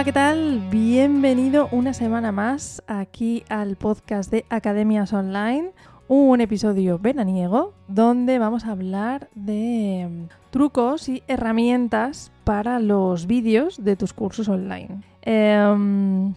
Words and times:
Hola, 0.00 0.04
¿qué 0.06 0.12
tal? 0.14 0.60
Bienvenido 0.70 1.68
una 1.72 1.92
semana 1.92 2.32
más 2.32 2.82
aquí 2.86 3.44
al 3.50 3.76
podcast 3.76 4.30
de 4.30 4.46
Academias 4.48 5.12
Online, 5.12 5.72
un 6.08 6.40
episodio 6.40 6.98
veraniego 6.98 7.74
donde 7.86 8.38
vamos 8.38 8.64
a 8.64 8.70
hablar 8.70 9.28
de 9.34 10.08
mm, 10.10 10.50
trucos 10.52 11.10
y 11.10 11.22
herramientas 11.28 12.32
para 12.44 12.80
los 12.80 13.26
vídeos 13.26 13.84
de 13.84 13.94
tus 13.94 14.14
cursos 14.14 14.48
online. 14.48 15.02
Em, 15.20 16.32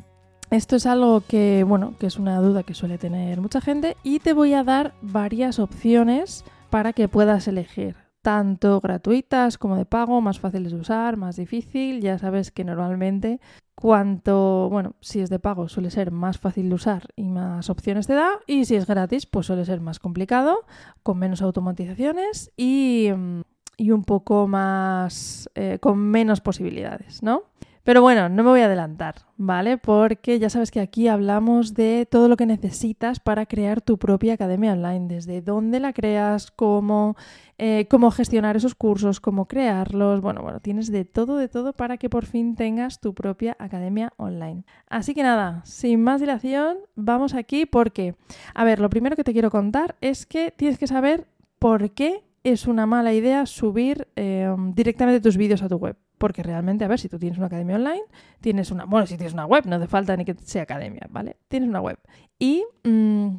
esto 0.51 0.75
es 0.75 0.85
algo 0.85 1.21
que, 1.25 1.63
bueno, 1.65 1.93
que 1.97 2.07
es 2.07 2.19
una 2.19 2.41
duda 2.41 2.63
que 2.63 2.73
suele 2.73 2.97
tener 2.97 3.39
mucha 3.39 3.61
gente 3.61 3.95
y 4.03 4.19
te 4.19 4.33
voy 4.33 4.55
a 4.55 4.65
dar 4.65 4.93
varias 5.01 5.59
opciones 5.59 6.43
para 6.69 6.91
que 6.91 7.07
puedas 7.07 7.47
elegir 7.47 8.02
tanto 8.23 8.79
gratuitas 8.81 9.59
como 9.59 9.75
de 9.75 9.85
pago, 9.85 10.21
más 10.21 10.39
fáciles 10.39 10.71
de 10.71 10.79
usar, 10.79 11.17
más 11.17 11.35
difícil. 11.35 12.01
Ya 12.01 12.17
sabes 12.17 12.51
que 12.51 12.63
normalmente 12.63 13.39
cuanto, 13.75 14.69
bueno, 14.71 14.95
si 15.01 15.19
es 15.19 15.29
de 15.29 15.39
pago 15.39 15.67
suele 15.67 15.91
ser 15.91 16.11
más 16.11 16.39
fácil 16.39 16.69
de 16.69 16.75
usar 16.75 17.07
y 17.15 17.27
más 17.27 17.69
opciones 17.69 18.07
te 18.07 18.13
da, 18.13 18.31
y 18.47 18.65
si 18.65 18.75
es 18.75 18.87
gratis 18.87 19.25
pues 19.25 19.45
suele 19.45 19.65
ser 19.65 19.81
más 19.81 19.99
complicado, 19.99 20.65
con 21.03 21.19
menos 21.19 21.41
automatizaciones 21.41 22.51
y, 22.55 23.09
mm, 23.15 23.41
y 23.77 23.91
un 23.91 24.03
poco 24.03 24.47
más, 24.47 25.49
eh, 25.55 25.79
con 25.81 25.99
menos 25.99 26.39
posibilidades, 26.39 27.21
¿no? 27.23 27.43
Pero 27.83 28.01
bueno, 28.01 28.29
no 28.29 28.43
me 28.43 28.49
voy 28.49 28.61
a 28.61 28.67
adelantar, 28.67 29.15
¿vale? 29.35 29.77
Porque 29.77 30.39
ya 30.39 30.49
sabes 30.49 30.71
que 30.71 30.79
aquí 30.79 31.09
hablamos 31.09 31.73
de 31.73 32.07
todo 32.09 32.29
lo 32.29 32.37
que 32.37 32.45
necesitas 32.45 33.19
para 33.19 33.45
crear 33.45 33.81
tu 33.81 33.97
propia 33.97 34.35
academia 34.35 34.71
online, 34.71 35.07
desde 35.09 35.41
dónde 35.41 35.81
la 35.81 35.91
creas, 35.91 36.49
cómo, 36.49 37.17
eh, 37.57 37.85
cómo 37.89 38.09
gestionar 38.11 38.55
esos 38.55 38.73
cursos, 38.73 39.19
cómo 39.19 39.49
crearlos. 39.49 40.21
Bueno, 40.21 40.41
bueno, 40.41 40.61
tienes 40.61 40.93
de 40.93 41.03
todo, 41.03 41.35
de 41.35 41.49
todo 41.49 41.73
para 41.73 41.97
que 41.97 42.09
por 42.09 42.25
fin 42.25 42.55
tengas 42.55 43.01
tu 43.01 43.13
propia 43.13 43.57
academia 43.59 44.13
online. 44.15 44.63
Así 44.87 45.13
que 45.13 45.23
nada, 45.23 45.61
sin 45.65 46.01
más 46.01 46.21
dilación, 46.21 46.77
vamos 46.95 47.33
aquí 47.33 47.65
porque, 47.65 48.15
a 48.53 48.63
ver, 48.63 48.79
lo 48.79 48.89
primero 48.89 49.17
que 49.17 49.25
te 49.25 49.33
quiero 49.33 49.51
contar 49.51 49.97
es 49.99 50.25
que 50.25 50.51
tienes 50.55 50.77
que 50.79 50.87
saber 50.87 51.27
por 51.59 51.91
qué 51.91 52.23
es 52.43 52.67
una 52.67 52.85
mala 52.85 53.13
idea 53.13 53.45
subir 53.45 54.07
eh, 54.15 54.53
directamente 54.73 55.21
tus 55.21 55.37
vídeos 55.37 55.61
a 55.63 55.69
tu 55.69 55.77
web. 55.77 55.97
Porque 56.17 56.43
realmente, 56.43 56.85
a 56.85 56.87
ver, 56.87 56.99
si 56.99 57.09
tú 57.09 57.19
tienes 57.19 57.37
una 57.37 57.47
academia 57.47 57.75
online, 57.75 58.03
tienes 58.39 58.71
una, 58.71 58.85
bueno, 58.85 59.05
si 59.05 59.17
tienes 59.17 59.33
una 59.33 59.45
web, 59.45 59.65
no 59.65 59.75
hace 59.75 59.87
falta 59.87 60.15
ni 60.15 60.23
que 60.23 60.35
sea 60.43 60.63
academia, 60.63 61.07
¿vale? 61.09 61.37
Tienes 61.47 61.67
una 61.67 61.81
web. 61.81 61.97
Y 62.39 62.63
mm, 62.83 63.35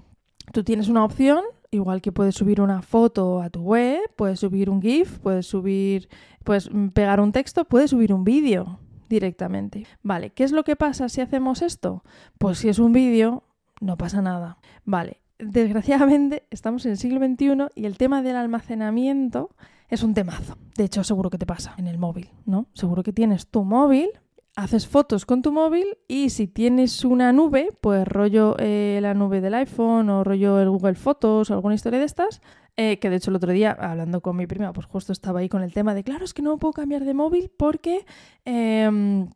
tú 0.52 0.64
tienes 0.64 0.88
una 0.88 1.04
opción, 1.04 1.44
igual 1.70 2.02
que 2.02 2.12
puedes 2.12 2.34
subir 2.34 2.60
una 2.60 2.82
foto 2.82 3.40
a 3.40 3.48
tu 3.48 3.62
web, 3.62 4.00
puedes 4.16 4.40
subir 4.40 4.68
un 4.68 4.82
GIF, 4.82 5.18
puedes 5.20 5.46
subir, 5.46 6.08
puedes 6.42 6.70
mm, 6.70 6.88
pegar 6.88 7.20
un 7.20 7.32
texto, 7.32 7.64
puedes 7.64 7.90
subir 7.90 8.12
un 8.12 8.24
vídeo 8.24 8.80
directamente. 9.08 9.86
Vale, 10.02 10.30
¿qué 10.30 10.44
es 10.44 10.52
lo 10.52 10.64
que 10.64 10.76
pasa 10.76 11.08
si 11.08 11.20
hacemos 11.20 11.62
esto? 11.62 12.04
Pues 12.38 12.58
si 12.58 12.68
es 12.68 12.78
un 12.78 12.92
vídeo, 12.92 13.44
no 13.80 13.96
pasa 13.96 14.20
nada. 14.20 14.58
Vale, 14.84 15.20
desgraciadamente 15.44 16.46
estamos 16.50 16.84
en 16.86 16.92
el 16.92 16.98
siglo 16.98 17.20
XXI 17.24 17.68
y 17.74 17.86
el 17.86 17.96
tema 17.96 18.22
del 18.22 18.36
almacenamiento 18.36 19.50
es 19.88 20.02
un 20.02 20.14
temazo. 20.14 20.56
De 20.76 20.84
hecho, 20.84 21.04
seguro 21.04 21.30
que 21.30 21.38
te 21.38 21.46
pasa 21.46 21.74
en 21.78 21.86
el 21.86 21.98
móvil, 21.98 22.30
¿no? 22.46 22.66
Seguro 22.72 23.02
que 23.02 23.12
tienes 23.12 23.48
tu 23.48 23.64
móvil, 23.64 24.08
haces 24.56 24.86
fotos 24.86 25.26
con 25.26 25.42
tu 25.42 25.52
móvil 25.52 25.84
y 26.08 26.30
si 26.30 26.46
tienes 26.46 27.04
una 27.04 27.32
nube, 27.32 27.68
pues 27.80 28.06
rollo 28.06 28.56
eh, 28.58 28.98
la 29.02 29.14
nube 29.14 29.40
del 29.40 29.54
iPhone 29.54 30.08
o 30.10 30.24
rollo 30.24 30.60
el 30.60 30.70
Google 30.70 30.94
Fotos 30.94 31.50
o 31.50 31.54
alguna 31.54 31.74
historia 31.74 31.98
de 31.98 32.06
estas, 32.06 32.40
eh, 32.76 32.98
que 32.98 33.10
de 33.10 33.16
hecho 33.16 33.30
el 33.30 33.36
otro 33.36 33.52
día, 33.52 33.72
hablando 33.72 34.20
con 34.20 34.36
mi 34.36 34.46
prima, 34.46 34.72
pues 34.72 34.86
justo 34.86 35.12
estaba 35.12 35.40
ahí 35.40 35.48
con 35.48 35.62
el 35.62 35.72
tema 35.72 35.94
de, 35.94 36.02
claro, 36.04 36.24
es 36.24 36.34
que 36.34 36.42
no 36.42 36.58
puedo 36.58 36.72
cambiar 36.72 37.04
de 37.04 37.14
móvil 37.14 37.50
porque... 37.56 38.04
Em, 38.44 39.28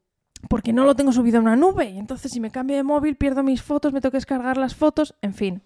porque 0.49 0.73
no 0.73 0.85
lo 0.85 0.95
tengo 0.95 1.13
subido 1.13 1.39
a 1.39 1.43
una 1.43 1.57
nube. 1.57 1.99
Entonces, 1.99 2.33
si 2.33 2.41
me 2.41 2.51
cambio 2.51 2.77
de 2.77 2.83
móvil, 2.83 3.17
pierdo 3.17 3.43
mis 3.43 3.63
fotos, 3.63 3.93
me 3.93 4.01
tengo 4.01 4.13
que 4.13 4.19
descargar 4.19 4.57
las 4.57 4.75
fotos, 4.75 5.15
en 5.23 5.35
fin 5.35 5.63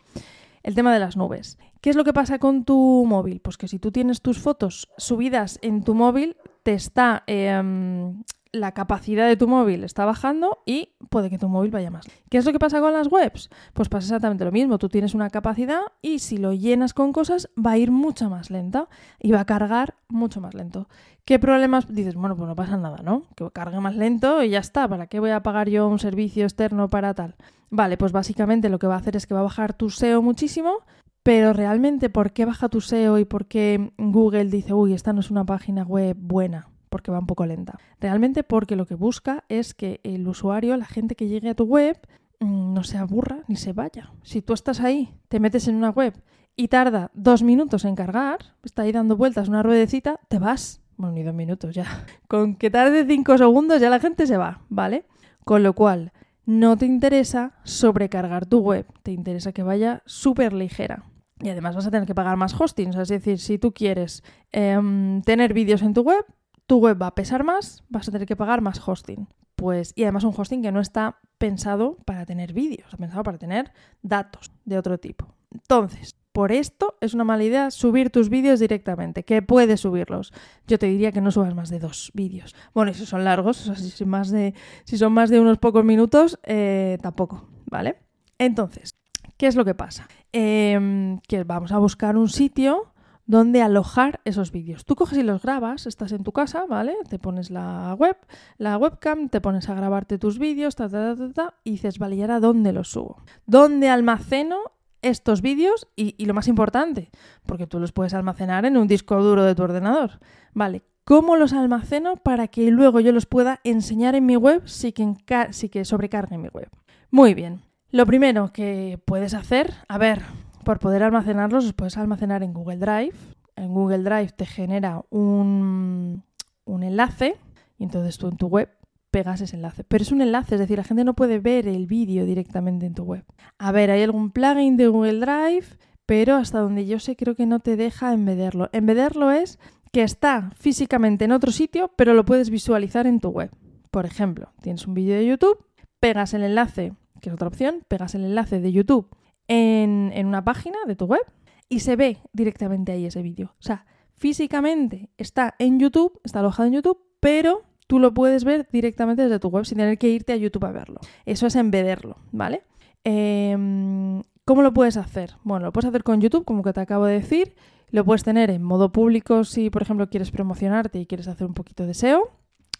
el 0.62 0.74
tema 0.74 0.92
de 0.92 1.00
las 1.00 1.16
nubes. 1.16 1.58
¿Qué 1.80 1.90
es 1.90 1.96
lo 1.96 2.04
que 2.04 2.12
pasa 2.12 2.38
con 2.38 2.64
tu 2.64 3.04
móvil? 3.06 3.40
Pues 3.40 3.56
que 3.56 3.68
si 3.68 3.78
tú 3.78 3.90
tienes 3.90 4.22
tus 4.22 4.38
fotos 4.38 4.88
subidas 4.96 5.58
en 5.62 5.82
tu 5.82 5.94
móvil, 5.94 6.36
te 6.62 6.74
está 6.74 7.24
em, 7.26 8.22
la 8.52 8.72
capacidad 8.72 9.26
de 9.26 9.36
tu 9.36 9.48
móvil 9.48 9.82
está 9.82 10.04
bajando 10.04 10.58
y 10.66 10.90
puede 11.08 11.30
que 11.30 11.38
tu 11.38 11.48
móvil 11.48 11.70
vaya 11.70 11.90
más. 11.90 12.06
¿Qué 12.28 12.36
es 12.36 12.44
lo 12.44 12.52
que 12.52 12.58
pasa 12.58 12.80
con 12.80 12.92
las 12.92 13.10
webs? 13.10 13.48
Pues 13.72 13.88
pasa 13.88 14.06
exactamente 14.06 14.44
lo 14.44 14.52
mismo. 14.52 14.78
Tú 14.78 14.90
tienes 14.90 15.14
una 15.14 15.30
capacidad 15.30 15.80
y 16.02 16.18
si 16.18 16.36
lo 16.36 16.52
llenas 16.52 16.92
con 16.92 17.12
cosas 17.12 17.48
va 17.58 17.72
a 17.72 17.78
ir 17.78 17.90
mucho 17.90 18.28
más 18.28 18.50
lenta 18.50 18.88
y 19.18 19.32
va 19.32 19.40
a 19.40 19.46
cargar 19.46 19.94
mucho 20.08 20.42
más 20.42 20.54
lento. 20.54 20.86
¿Qué 21.24 21.38
problemas? 21.38 21.92
Dices, 21.92 22.14
bueno, 22.14 22.36
pues 22.36 22.46
no 22.46 22.54
pasa 22.54 22.76
nada, 22.76 22.98
¿no? 23.02 23.24
Que 23.36 23.50
cargue 23.50 23.80
más 23.80 23.96
lento 23.96 24.42
y 24.42 24.50
ya 24.50 24.58
está. 24.58 24.86
¿Para 24.86 25.06
qué 25.06 25.18
voy 25.18 25.30
a 25.30 25.42
pagar 25.42 25.70
yo 25.70 25.88
un 25.88 25.98
servicio 25.98 26.44
externo 26.44 26.90
para 26.90 27.14
tal? 27.14 27.36
Vale, 27.70 27.96
pues 27.96 28.12
básicamente 28.12 28.68
lo 28.68 28.78
que 28.78 28.86
va 28.86 28.94
a 28.94 28.98
hacer 28.98 29.16
es 29.16 29.26
que 29.26 29.34
va 29.34 29.40
a 29.40 29.44
bajar 29.44 29.72
tu 29.72 29.88
SEO 29.88 30.20
muchísimo, 30.20 30.80
pero 31.22 31.54
realmente, 31.54 32.10
¿por 32.10 32.32
qué 32.32 32.44
baja 32.44 32.68
tu 32.68 32.82
SEO 32.82 33.18
y 33.18 33.24
por 33.24 33.46
qué 33.46 33.92
Google 33.96 34.46
dice, 34.46 34.74
uy, 34.74 34.92
esta 34.92 35.14
no 35.14 35.20
es 35.20 35.30
una 35.30 35.44
página 35.46 35.84
web 35.84 36.16
buena? 36.18 36.71
Porque 36.92 37.10
va 37.10 37.18
un 37.18 37.26
poco 37.26 37.46
lenta. 37.46 37.78
Realmente 37.98 38.44
porque 38.44 38.76
lo 38.76 38.86
que 38.86 38.94
busca 38.94 39.44
es 39.48 39.74
que 39.74 40.00
el 40.04 40.28
usuario, 40.28 40.76
la 40.76 40.84
gente 40.84 41.16
que 41.16 41.26
llegue 41.26 41.48
a 41.48 41.54
tu 41.54 41.64
web, 41.64 41.98
mm, 42.38 42.74
no 42.74 42.84
se 42.84 42.98
aburra 42.98 43.42
ni 43.48 43.56
se 43.56 43.72
vaya. 43.72 44.12
Si 44.22 44.42
tú 44.42 44.52
estás 44.52 44.80
ahí, 44.80 45.14
te 45.28 45.40
metes 45.40 45.66
en 45.66 45.74
una 45.74 45.90
web 45.90 46.14
y 46.54 46.68
tarda 46.68 47.10
dos 47.14 47.42
minutos 47.42 47.84
en 47.84 47.96
cargar, 47.96 48.38
está 48.62 48.82
ahí 48.82 48.92
dando 48.92 49.16
vueltas 49.16 49.48
una 49.48 49.62
ruedecita, 49.62 50.20
te 50.28 50.38
vas. 50.38 50.82
Bueno, 50.96 51.14
ni 51.14 51.22
dos 51.22 51.34
minutos 51.34 51.74
ya. 51.74 52.04
Con 52.28 52.54
que 52.54 52.70
tarde 52.70 53.04
cinco 53.06 53.36
segundos 53.38 53.80
ya 53.80 53.90
la 53.90 53.98
gente 53.98 54.26
se 54.26 54.36
va, 54.36 54.60
¿vale? 54.68 55.06
Con 55.44 55.62
lo 55.62 55.72
cual, 55.72 56.12
no 56.44 56.76
te 56.76 56.86
interesa 56.86 57.54
sobrecargar 57.64 58.46
tu 58.46 58.60
web, 58.60 58.86
te 59.02 59.12
interesa 59.12 59.52
que 59.52 59.62
vaya 59.62 60.02
súper 60.06 60.52
ligera. 60.52 61.06
Y 61.40 61.48
además 61.48 61.74
vas 61.74 61.86
a 61.86 61.90
tener 61.90 62.06
que 62.06 62.14
pagar 62.14 62.36
más 62.36 62.58
hosting. 62.58 62.90
Es 62.90 63.08
decir, 63.08 63.38
si 63.38 63.58
tú 63.58 63.72
quieres 63.72 64.22
em, 64.52 65.22
tener 65.22 65.54
vídeos 65.54 65.82
en 65.82 65.94
tu 65.94 66.02
web, 66.02 66.24
tu 66.66 66.78
web 66.78 67.00
va 67.00 67.08
a 67.08 67.14
pesar 67.14 67.44
más, 67.44 67.84
vas 67.88 68.08
a 68.08 68.12
tener 68.12 68.26
que 68.26 68.36
pagar 68.36 68.60
más 68.60 68.86
hosting. 68.86 69.28
Pues, 69.56 69.92
y 69.94 70.02
además 70.02 70.24
un 70.24 70.34
hosting 70.36 70.62
que 70.62 70.72
no 70.72 70.80
está 70.80 71.18
pensado 71.38 71.98
para 72.04 72.26
tener 72.26 72.52
vídeos, 72.52 72.86
está 72.86 72.96
pensado 72.96 73.22
para 73.22 73.38
tener 73.38 73.72
datos 74.02 74.50
de 74.64 74.78
otro 74.78 74.98
tipo. 74.98 75.34
Entonces, 75.52 76.16
por 76.32 76.50
esto 76.50 76.96
es 77.00 77.14
una 77.14 77.24
mala 77.24 77.44
idea 77.44 77.70
subir 77.70 78.10
tus 78.10 78.30
vídeos 78.30 78.58
directamente, 78.58 79.22
que 79.22 79.42
puedes 79.42 79.80
subirlos. 79.80 80.32
Yo 80.66 80.78
te 80.78 80.86
diría 80.86 81.12
que 81.12 81.20
no 81.20 81.30
subas 81.30 81.54
más 81.54 81.68
de 81.68 81.78
dos 81.78 82.10
vídeos. 82.14 82.54
Bueno, 82.74 82.90
y 82.90 82.94
si 82.94 83.04
son 83.04 83.24
largos, 83.24 83.58
si, 83.58 84.04
más 84.04 84.30
de, 84.30 84.54
son 84.86 85.12
más 85.12 85.28
de 85.28 85.40
unos 85.40 85.58
pocos 85.58 85.84
minutos, 85.84 86.38
eh, 86.44 86.98
tampoco, 87.02 87.46
¿vale? 87.66 87.96
Entonces, 88.38 88.96
¿qué 89.36 89.46
es 89.46 89.56
lo 89.56 89.64
que 89.64 89.74
pasa? 89.74 90.08
Em, 90.32 91.18
que 91.28 91.44
vamos 91.44 91.70
a 91.72 91.78
buscar 91.78 92.16
un 92.16 92.28
sitio 92.28 92.91
donde 93.26 93.62
alojar 93.62 94.20
esos 94.24 94.52
vídeos. 94.52 94.84
Tú 94.84 94.96
coges 94.96 95.18
y 95.18 95.22
los 95.22 95.42
grabas, 95.42 95.86
estás 95.86 96.12
en 96.12 96.24
tu 96.24 96.32
casa, 96.32 96.66
¿vale? 96.66 96.94
Te 97.08 97.18
pones 97.18 97.50
la 97.50 97.94
web, 97.94 98.16
la 98.58 98.76
webcam, 98.76 99.28
te 99.28 99.40
pones 99.40 99.68
a 99.68 99.74
grabarte 99.74 100.18
tus 100.18 100.38
vídeos, 100.38 100.76
ta, 100.76 100.88
ta, 100.88 101.16
ta, 101.16 101.32
ta, 101.32 101.54
y 101.64 101.72
dices, 101.72 101.98
vale, 101.98 102.16
¿y 102.16 102.22
ahora 102.22 102.40
dónde 102.40 102.72
los 102.72 102.90
subo? 102.90 103.22
¿Dónde 103.46 103.88
almaceno 103.88 104.58
estos 105.02 105.42
vídeos? 105.42 105.88
Y, 105.96 106.24
lo 106.24 106.34
más 106.34 106.48
importante, 106.48 107.10
porque 107.46 107.66
tú 107.66 107.78
los 107.78 107.92
puedes 107.92 108.14
almacenar 108.14 108.64
en 108.64 108.76
un 108.76 108.88
disco 108.88 109.22
duro 109.22 109.44
de 109.44 109.54
tu 109.54 109.62
ordenador, 109.62 110.20
¿vale? 110.52 110.82
¿Cómo 111.04 111.36
los 111.36 111.52
almaceno 111.52 112.16
para 112.16 112.48
que 112.48 112.70
luego 112.70 113.00
yo 113.00 113.12
los 113.12 113.26
pueda 113.26 113.60
enseñar 113.64 114.14
en 114.14 114.26
mi 114.26 114.36
web 114.36 114.62
sin 114.66 114.92
que, 114.92 115.52
sin 115.52 115.68
que 115.68 115.84
sobrecargue 115.84 116.38
mi 116.38 116.48
web? 116.48 116.70
Muy 117.10 117.34
bien. 117.34 117.62
Lo 117.90 118.06
primero 118.06 118.52
que 118.52 119.00
puedes 119.04 119.34
hacer, 119.34 119.74
a 119.88 119.98
ver, 119.98 120.22
por 120.64 120.78
poder 120.78 121.02
almacenarlos, 121.02 121.64
los 121.64 121.72
puedes 121.72 121.96
almacenar 121.96 122.42
en 122.42 122.52
Google 122.52 122.78
Drive. 122.78 123.14
En 123.56 123.72
Google 123.72 124.02
Drive 124.02 124.32
te 124.36 124.46
genera 124.46 125.04
un, 125.10 126.22
un 126.64 126.82
enlace 126.82 127.36
y 127.78 127.84
entonces 127.84 128.18
tú 128.18 128.28
en 128.28 128.36
tu 128.36 128.46
web 128.46 128.70
pegas 129.10 129.40
ese 129.40 129.56
enlace. 129.56 129.84
Pero 129.84 130.02
es 130.02 130.12
un 130.12 130.22
enlace, 130.22 130.54
es 130.54 130.60
decir, 130.60 130.78
la 130.78 130.84
gente 130.84 131.04
no 131.04 131.14
puede 131.14 131.38
ver 131.38 131.68
el 131.68 131.86
vídeo 131.86 132.24
directamente 132.24 132.86
en 132.86 132.94
tu 132.94 133.04
web. 133.04 133.24
A 133.58 133.72
ver, 133.72 133.90
hay 133.90 134.02
algún 134.02 134.30
plugin 134.30 134.76
de 134.76 134.88
Google 134.88 135.20
Drive, 135.20 135.66
pero 136.06 136.36
hasta 136.36 136.60
donde 136.60 136.86
yo 136.86 136.98
sé 136.98 137.14
creo 137.14 137.34
que 137.34 137.46
no 137.46 137.60
te 137.60 137.76
deja 137.76 138.12
embederlo. 138.12 138.70
Embederlo 138.72 139.30
es 139.30 139.58
que 139.92 140.02
está 140.02 140.50
físicamente 140.56 141.26
en 141.26 141.32
otro 141.32 141.52
sitio, 141.52 141.92
pero 141.96 142.14
lo 142.14 142.24
puedes 142.24 142.48
visualizar 142.48 143.06
en 143.06 143.20
tu 143.20 143.28
web. 143.28 143.50
Por 143.90 144.06
ejemplo, 144.06 144.52
tienes 144.62 144.86
un 144.86 144.94
vídeo 144.94 145.16
de 145.16 145.26
YouTube, 145.26 145.62
pegas 146.00 146.32
el 146.32 146.42
enlace, 146.42 146.94
que 147.20 147.28
es 147.28 147.34
otra 147.34 147.48
opción, 147.48 147.84
pegas 147.88 148.14
el 148.14 148.24
enlace 148.24 148.60
de 148.60 148.72
YouTube 148.72 149.08
en, 149.52 150.26
una 150.26 150.44
página 150.44 150.78
de 150.86 150.96
tu 150.96 151.06
web 151.06 151.22
y 151.68 151.80
se 151.80 151.96
ve 151.96 152.18
directamente 152.32 152.92
ahí 152.92 153.06
ese 153.06 153.22
vídeo. 153.22 153.54
O 153.58 153.62
sea, 153.62 153.84
físicamente 154.14 155.10
está 155.16 155.54
en 155.58 155.78
YouTube, 155.78 156.20
está 156.24 156.40
alojado 156.40 156.68
en 156.68 156.74
YouTube, 156.74 156.98
pero 157.20 157.62
tú 157.86 157.98
lo 157.98 158.14
puedes 158.14 158.44
ver 158.44 158.68
directamente 158.70 159.22
desde 159.22 159.38
tu 159.38 159.48
web 159.48 159.64
sin 159.64 159.78
tener 159.78 159.98
que 159.98 160.08
irte 160.08 160.32
a 160.32 160.36
YouTube 160.36 160.64
a 160.64 160.72
verlo. 160.72 161.00
Eso 161.26 161.46
es 161.46 161.56
embederlo, 161.56 162.16
¿vale? 162.30 162.62
Em, 163.04 164.22
¿Cómo 164.44 164.62
lo 164.62 164.72
puedes 164.72 164.96
hacer? 164.96 165.36
Bueno, 165.44 165.66
lo 165.66 165.72
puedes 165.72 165.88
hacer 165.88 166.02
con 166.02 166.20
YouTube, 166.20 166.44
como 166.44 166.62
que 166.62 166.72
te 166.72 166.80
acabo 166.80 167.06
de 167.06 167.14
decir. 167.14 167.54
Lo 167.90 168.04
puedes 168.04 168.24
tener 168.24 168.50
en 168.50 168.62
modo 168.62 168.90
público 168.90 169.44
si, 169.44 169.70
por 169.70 169.82
ejemplo, 169.82 170.08
quieres 170.08 170.30
promocionarte 170.30 170.98
y 170.98 171.06
quieres 171.06 171.28
hacer 171.28 171.46
un 171.46 171.54
poquito 171.54 171.86
de 171.86 171.94
SEO. 171.94 172.30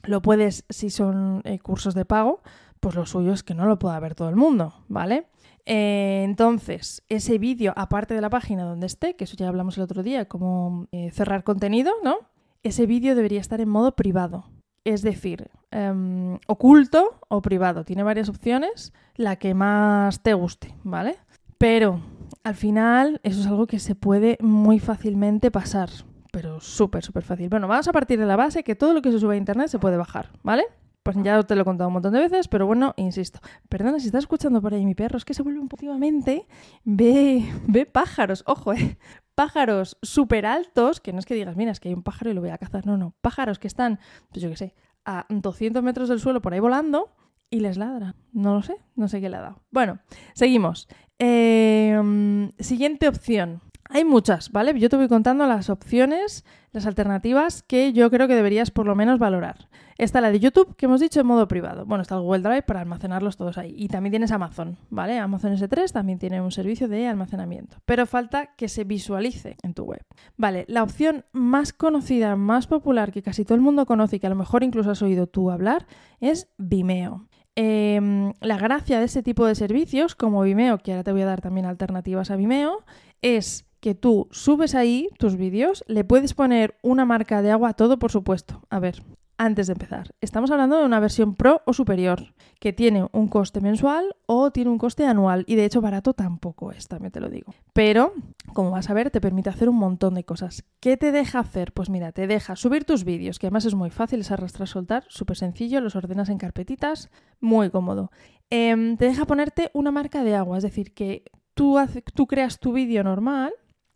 lo 0.05 0.21
puedes, 0.21 0.65
si 0.69 0.91
son 0.91 1.43
eh, 1.45 1.61
cursos 1.61 1.95
de 1.95 2.05
pago, 2.05 2.43
pues 2.81 2.97
lo 2.97 3.07
suyo 3.07 3.33
es 3.33 3.45
que 3.45 3.55
no 3.55 3.67
lo 3.67 3.79
pueda 3.79 4.01
ver 4.01 4.17
todo 4.17 4.29
el 4.29 4.35
mundo, 4.35 4.75
¿vale? 4.89 5.27
Eh, 5.67 6.23
entonces, 6.25 7.03
ese 7.09 7.39
vídeo, 7.39 7.73
aparte 7.77 8.15
de 8.15 8.21
la 8.21 8.31
página 8.31 8.65
donde 8.65 8.87
esté, 8.87 9.15
que 9.15 9.25
eso 9.25 9.37
ya 9.37 9.49
hablamos 9.49 9.77
el 9.77 9.85
otro 9.85 10.03
día, 10.03 10.27
como 10.27 10.87
eh, 10.93 11.11
cerrar 11.11 11.45
contenido, 11.45 11.93
¿no? 12.03 12.17
Ese 12.63 12.87
vídeo 12.87 13.15
debería 13.15 13.41
estar 13.41 13.61
en 13.61 13.69
modo 13.69 13.95
privado. 13.95 14.47
Es 14.85 15.03
decir, 15.03 15.51
em, 15.71 16.39
oculto 16.47 17.21
o 17.29 17.41
privado. 17.41 17.85
Tiene 17.85 18.03
varias 18.03 18.29
opciones, 18.29 18.93
la 19.17 19.37
que 19.37 19.55
más 19.55 20.23
te 20.23 20.35
guste, 20.35 20.75
¿vale? 20.83 21.17
Pero 21.59 22.01
al 22.43 22.57
final 22.57 23.21
eso 23.23 23.41
es 23.41 23.47
algo 23.47 23.67
que 23.67 23.79
se 23.79 23.95
puede 23.95 24.39
muy 24.41 24.81
fácilmente 24.81 25.53
pasar. 25.53 25.91
Pero 26.33 26.61
súper, 26.61 27.05
súper 27.05 27.23
fácil. 27.23 27.49
Bueno, 27.49 27.69
vamos 27.69 27.87
a 27.87 27.93
partir 27.93 28.19
de 28.19 28.27
la 28.27 28.37
base 28.37 28.65
que 28.65 28.75
todo 28.75 28.95
lo 28.95 29.03
que 29.03 29.13
se 29.13 29.21
sube 29.21 29.35
a 29.35 29.39
internet 29.39 29.69
se 29.69 29.79
puede 29.79 29.97
bajar, 29.97 30.31
¿vale? 30.43 30.65
Pues 31.03 31.17
ya 31.23 31.43
te 31.43 31.57
lo 31.57 31.63
he 31.63 31.65
contado 31.65 31.89
un 31.89 31.95
montón 31.95 32.13
de 32.13 32.21
veces, 32.21 32.47
pero 32.49 32.67
bueno, 32.67 32.95
insisto. 32.97 33.41
Perdona 33.69 33.99
si 33.99 34.07
estás 34.07 34.21
escuchando 34.25 34.63
por 34.63 34.73
ahí 34.73 34.85
mi 34.87 34.95
perro, 34.95 35.17
es 35.17 35.25
que 35.25 35.35
se 35.35 35.43
vuelve 35.43 35.59
un 35.59 35.69
últimamente. 35.71 36.47
Ve, 36.85 37.45
ve 37.67 37.87
pájaros, 37.87 38.45
ojo, 38.47 38.73
eh. 38.73 38.99
Pájaros 39.35 39.97
súper 40.03 40.45
altos, 40.47 41.01
que 41.01 41.13
no 41.13 41.19
es 41.19 41.27
que 41.27 41.35
digas, 41.35 41.57
mira, 41.57 41.73
es 41.73 41.81
que 41.81 41.89
hay 41.89 41.95
un 41.95 42.03
pájaro 42.03 42.31
y 42.31 42.35
lo 42.35 42.41
voy 42.41 42.51
a 42.51 42.59
cazar. 42.59 42.87
No, 42.87 42.97
no. 42.97 43.15
Pájaros 43.21 43.59
que 43.59 43.67
están, 43.67 43.99
pues 44.31 44.43
yo 44.43 44.51
qué 44.51 44.57
sé, 44.57 44.75
a 45.05 45.27
200 45.29 45.83
metros 45.83 46.09
del 46.09 46.21
suelo 46.21 46.43
por 46.43 46.53
ahí 46.53 46.61
volando 46.61 47.15
y 47.51 47.61
les 47.61 47.77
ladra. 47.77 48.15
No 48.33 48.55
lo 48.55 48.63
sé, 48.63 48.77
no 48.95 49.09
sé 49.09 49.21
qué 49.21 49.29
le 49.29 49.37
ha 49.37 49.41
dado. 49.41 49.63
Bueno, 49.71 49.99
seguimos. 50.35 50.89
Em, 51.19 52.53
siguiente 52.59 53.09
opción. 53.09 53.61
Hay 53.89 54.05
muchas, 54.05 54.51
¿vale? 54.51 54.79
Yo 54.79 54.89
te 54.89 54.97
voy 54.97 55.09
contando 55.09 55.47
las 55.47 55.69
opciones, 55.69 56.45
las 56.73 56.87
alternativas 56.87 57.63
que 57.63 57.93
yo 57.93 58.11
creo 58.11 58.27
que 58.27 58.35
deberías 58.35 58.71
por 58.71 58.87
lo 58.87 58.95
menos 58.95 59.19
valorar. 59.19 59.69
Está 60.03 60.21
la 60.21 60.33
de 60.33 60.41
YouTube, 60.41 60.75
que 60.75 60.87
hemos 60.87 61.01
dicho 61.01 61.21
en 61.21 61.27
modo 61.29 61.47
privado. 61.47 61.87
Bueno, 61.87 62.03
está 62.03 62.17
el 62.17 62.23
Google 62.23 62.43
Drive 62.43 62.63
para 62.63 62.81
almacenarlos 62.81 63.37
todos 63.37 63.57
ahí. 63.57 63.73
Y 63.79 63.87
también 63.87 64.11
tienes 64.11 64.33
Amazon, 64.33 64.77
¿vale? 64.91 65.21
Amazon 65.21 65.53
S3 65.53 65.93
también 65.93 66.19
tiene 66.19 66.41
un 66.41 66.51
servicio 66.51 66.89
de 66.89 67.07
almacenamiento. 67.07 67.77
Pero 67.85 68.05
falta 68.05 68.47
que 68.57 68.67
se 68.67 68.83
visualice 68.83 69.57
en 69.63 69.75
tu 69.75 69.85
web. 69.85 70.05
Vale, 70.37 70.65
la 70.67 70.83
opción 70.83 71.25
más 71.31 71.73
conocida, 71.73 72.35
más 72.35 72.67
popular, 72.67 73.13
que 73.13 73.23
casi 73.23 73.45
todo 73.45 73.55
el 73.55 73.61
mundo 73.61 73.87
conoce 73.87 74.17
y 74.17 74.19
que 74.19 74.27
a 74.27 74.31
lo 74.31 74.35
mejor 74.35 74.65
incluso 74.65 74.91
has 74.91 75.03
oído 75.03 75.29
tú 75.29 75.53
hablar, 75.53 75.87
es 76.19 76.49
Vimeo. 76.59 77.29
Em, 77.55 78.33
la 78.41 78.59
gracia 78.59 78.99
de 78.99 79.05
este 79.05 79.23
tipo 79.23 79.47
de 79.47 79.55
servicios, 79.55 80.17
como 80.17 80.43
Vimeo, 80.43 80.79
que 80.79 80.91
ahora 80.91 81.05
te 81.05 81.13
voy 81.13 81.23
a 81.23 81.27
dar 81.27 81.43
también 81.43 81.67
alternativas 81.67 82.33
a 82.33 82.35
Vimeo, 82.35 82.85
es 83.21 83.69
que 83.79 83.95
tú 83.95 84.27
subes 84.33 84.75
ahí 84.75 85.11
tus 85.17 85.37
vídeos, 85.37 85.85
le 85.87 86.03
puedes 86.03 86.35
poner 86.35 86.77
una 86.83 87.05
marca 87.05 87.41
de 87.41 87.53
agua 87.53 87.75
todo, 87.75 88.01
por 88.01 88.11
supuesto. 88.11 88.63
A 88.69 88.81
ver, 88.81 89.03
antes 89.45 89.67
de 89.67 89.73
empezar, 89.73 90.15
estamos 90.21 90.53
hablando 90.53 90.79
de 90.79 90.85
una 90.85 91.01
versión 91.01 91.35
Pro 91.35 91.63
o 91.67 91.73
superior, 91.73 92.33
que 92.61 92.73
tiene 92.73 93.09
un 93.11 93.27
coste 93.27 93.61
mensual 93.61 94.15
o 94.27 94.53
tiene 94.53 94.71
un 94.71 94.79
coste 94.79 95.05
anual, 95.05 95.43
y 95.49 95.57
de 95.57 95.65
hecho 95.65 95.81
barato 95.81 96.15
tampoco 96.15 96.71
es, 96.71 96.87
también 96.87 97.11
te 97.11 97.19
lo 97.19 97.29
digo. 97.29 97.53
Pero, 97.73 98.13
como 98.55 98.71
vas 98.71 98.89
a 98.89 98.95
ver, 98.95 99.11
te 99.11 99.21
permite 99.21 99.51
hacer 99.51 99.69
un 99.69 99.77
montón 99.77 100.15
de 100.15 100.23
cosas. 100.25 100.65
¿Qué 100.79 100.97
te 100.97 101.11
deja 101.11 101.41
hacer? 101.41 101.73
Pues 101.73 101.91
mira, 101.91 102.13
te 102.13 102.29
deja 102.29 102.55
subir 102.55 102.85
tus 102.85 103.03
vídeos, 103.03 103.41
que 103.41 103.49
además 103.49 103.65
es 103.65 103.75
muy 103.75 103.91
fácil, 103.91 104.21
es 104.21 104.31
arrastrar, 104.31 104.69
soltar, 104.69 105.05
súper 105.09 105.37
sencillo, 105.37 105.81
los 105.81 105.97
ordenas 105.97 106.29
en 106.29 106.39
carpetitas, 106.39 107.11
muy 107.41 107.71
cómodo. 107.71 108.13
Em, 108.49 108.97
te 108.97 109.07
deja 109.07 109.25
ponerte 109.25 109.71
una 109.75 109.91
marca 109.91 110.23
de 110.23 110.37
agua, 110.37 110.59
es 110.59 110.63
decir, 110.63 110.95
que 110.95 111.25
tú, 111.55 111.79
tú 112.15 112.29
creas 112.29 112.61
tu 112.61 112.73
vídeo 112.73 113.03
normal, 113.03 113.53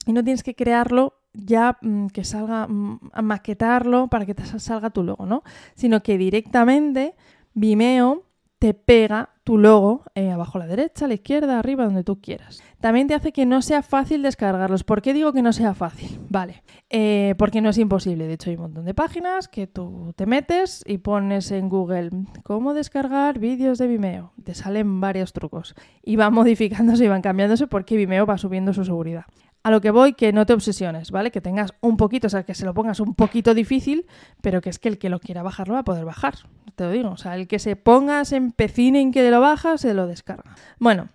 y 0.07 0.13
no 0.13 0.25
tienes 0.25 0.43
que 0.43 0.55
crearlo 0.55 1.15
ya 1.37 1.79
mm, 1.81 2.09
que 2.09 2.25
salga, 2.25 2.67
mm, 2.67 3.11
a 3.13 3.23
maquetarlo 3.23 4.09
para 4.09 4.27
que 4.27 4.35
te 4.35 4.45
salga 4.59 4.91
tu 4.91 5.03
logo, 5.03 5.27
¿no? 5.27 5.43
Sino 5.75 6.03
que 6.03 6.19
directamente 6.19 7.15
Vimeo 7.55 8.25
te 8.59 8.73
pega 8.73 9.31
tu 9.45 9.59
logo 9.59 10.03
eh, 10.15 10.31
abajo 10.31 10.59
a 10.59 10.63
la 10.63 10.67
derecha, 10.67 11.05
a 11.05 11.09
la 11.09 11.15
izquierda, 11.15 11.59
arriba, 11.59 11.85
donde 11.85 12.03
tú 12.05 12.21
quieras. 12.21 12.63
También 12.81 13.07
te 13.07 13.15
hace 13.15 13.31
que 13.31 13.47
no 13.47 13.63
sea 13.63 13.83
fácil 13.83 14.23
descargarlos. 14.23 14.83
¿Por 14.83 15.03
qué 15.03 15.13
digo 15.13 15.33
que 15.33 15.43
no 15.43 15.53
sea 15.53 15.75
fácil? 15.75 16.19
Vale, 16.31 16.63
eh, 16.91 17.35
porque 17.39 17.61
no 17.61 17.69
es 17.69 17.79
imposible. 17.79 18.27
De 18.27 18.35
hecho, 18.35 18.51
hay 18.51 18.57
un 18.57 18.63
montón 18.63 18.85
de 18.87 18.95
páginas 18.95 19.47
que 19.49 19.67
tú 19.67 20.15
te 20.17 20.27
metes 20.27 20.83
y 20.87 20.99
pones 20.99 21.51
en 21.51 21.69
Google 21.69 22.11
cómo 22.43 22.75
descargar 22.75 23.39
vídeos 23.39 23.79
de 23.79 23.87
Vimeo. 23.87 24.33
Te 24.43 24.55
salen 24.55 25.01
varios 25.01 25.33
trucos 25.33 25.75
y 26.03 26.17
van 26.17 26.33
modificándose 26.35 27.05
y 27.05 27.09
van 27.09 27.23
cambiándose 27.23 27.67
porque 27.67 27.97
Vimeo 27.97 28.27
va 28.27 28.39
subiendo 28.39 28.73
su 28.73 28.85
seguridad 28.85 29.27
a 29.67 29.71
lo 29.73 29.81
que 29.81 29.91
voy, 29.91 30.13
que 30.13 30.33
no 30.33 30.47
te 30.47 30.53
obsesiones, 30.53 31.11
¿vale? 31.11 31.33
Que 31.33 31.41
tengas 31.41 31.75
un 31.81 31.97
poquito, 31.97 32.29
o 32.29 32.31
sea, 32.31 32.45
que 32.45 32.55
se 32.55 32.65
lo 32.65 32.73
pongas 32.73 33.01
un 33.01 33.17
poquito 33.17 33.53
difícil, 33.53 34.07
pero 34.41 34.61
que 34.61 34.71
es 34.71 34.79
que 34.79 34.89
el 34.89 34.97
que 34.97 35.09
lo 35.09 35.19
quiera 35.19 35.43
bajar 35.43 35.67
lo 35.67 35.75
va 35.75 35.81
a 35.81 35.85
poder 35.85 36.05
bajar, 36.05 36.37
te 36.77 36.85
lo 36.85 36.93
digo. 36.93 37.11
O 37.11 37.17
sea, 37.17 37.35
el 37.35 37.49
que 37.49 37.59
se 37.59 37.75
ponga, 37.75 38.25
se 38.25 38.37
empecine 38.37 39.01
en 39.01 39.11
que 39.11 39.29
lo 39.29 39.41
baja, 39.41 39.77
se 39.77 39.93
lo 39.93 40.07
descarga. 40.07 40.55
Bueno, 40.79 41.09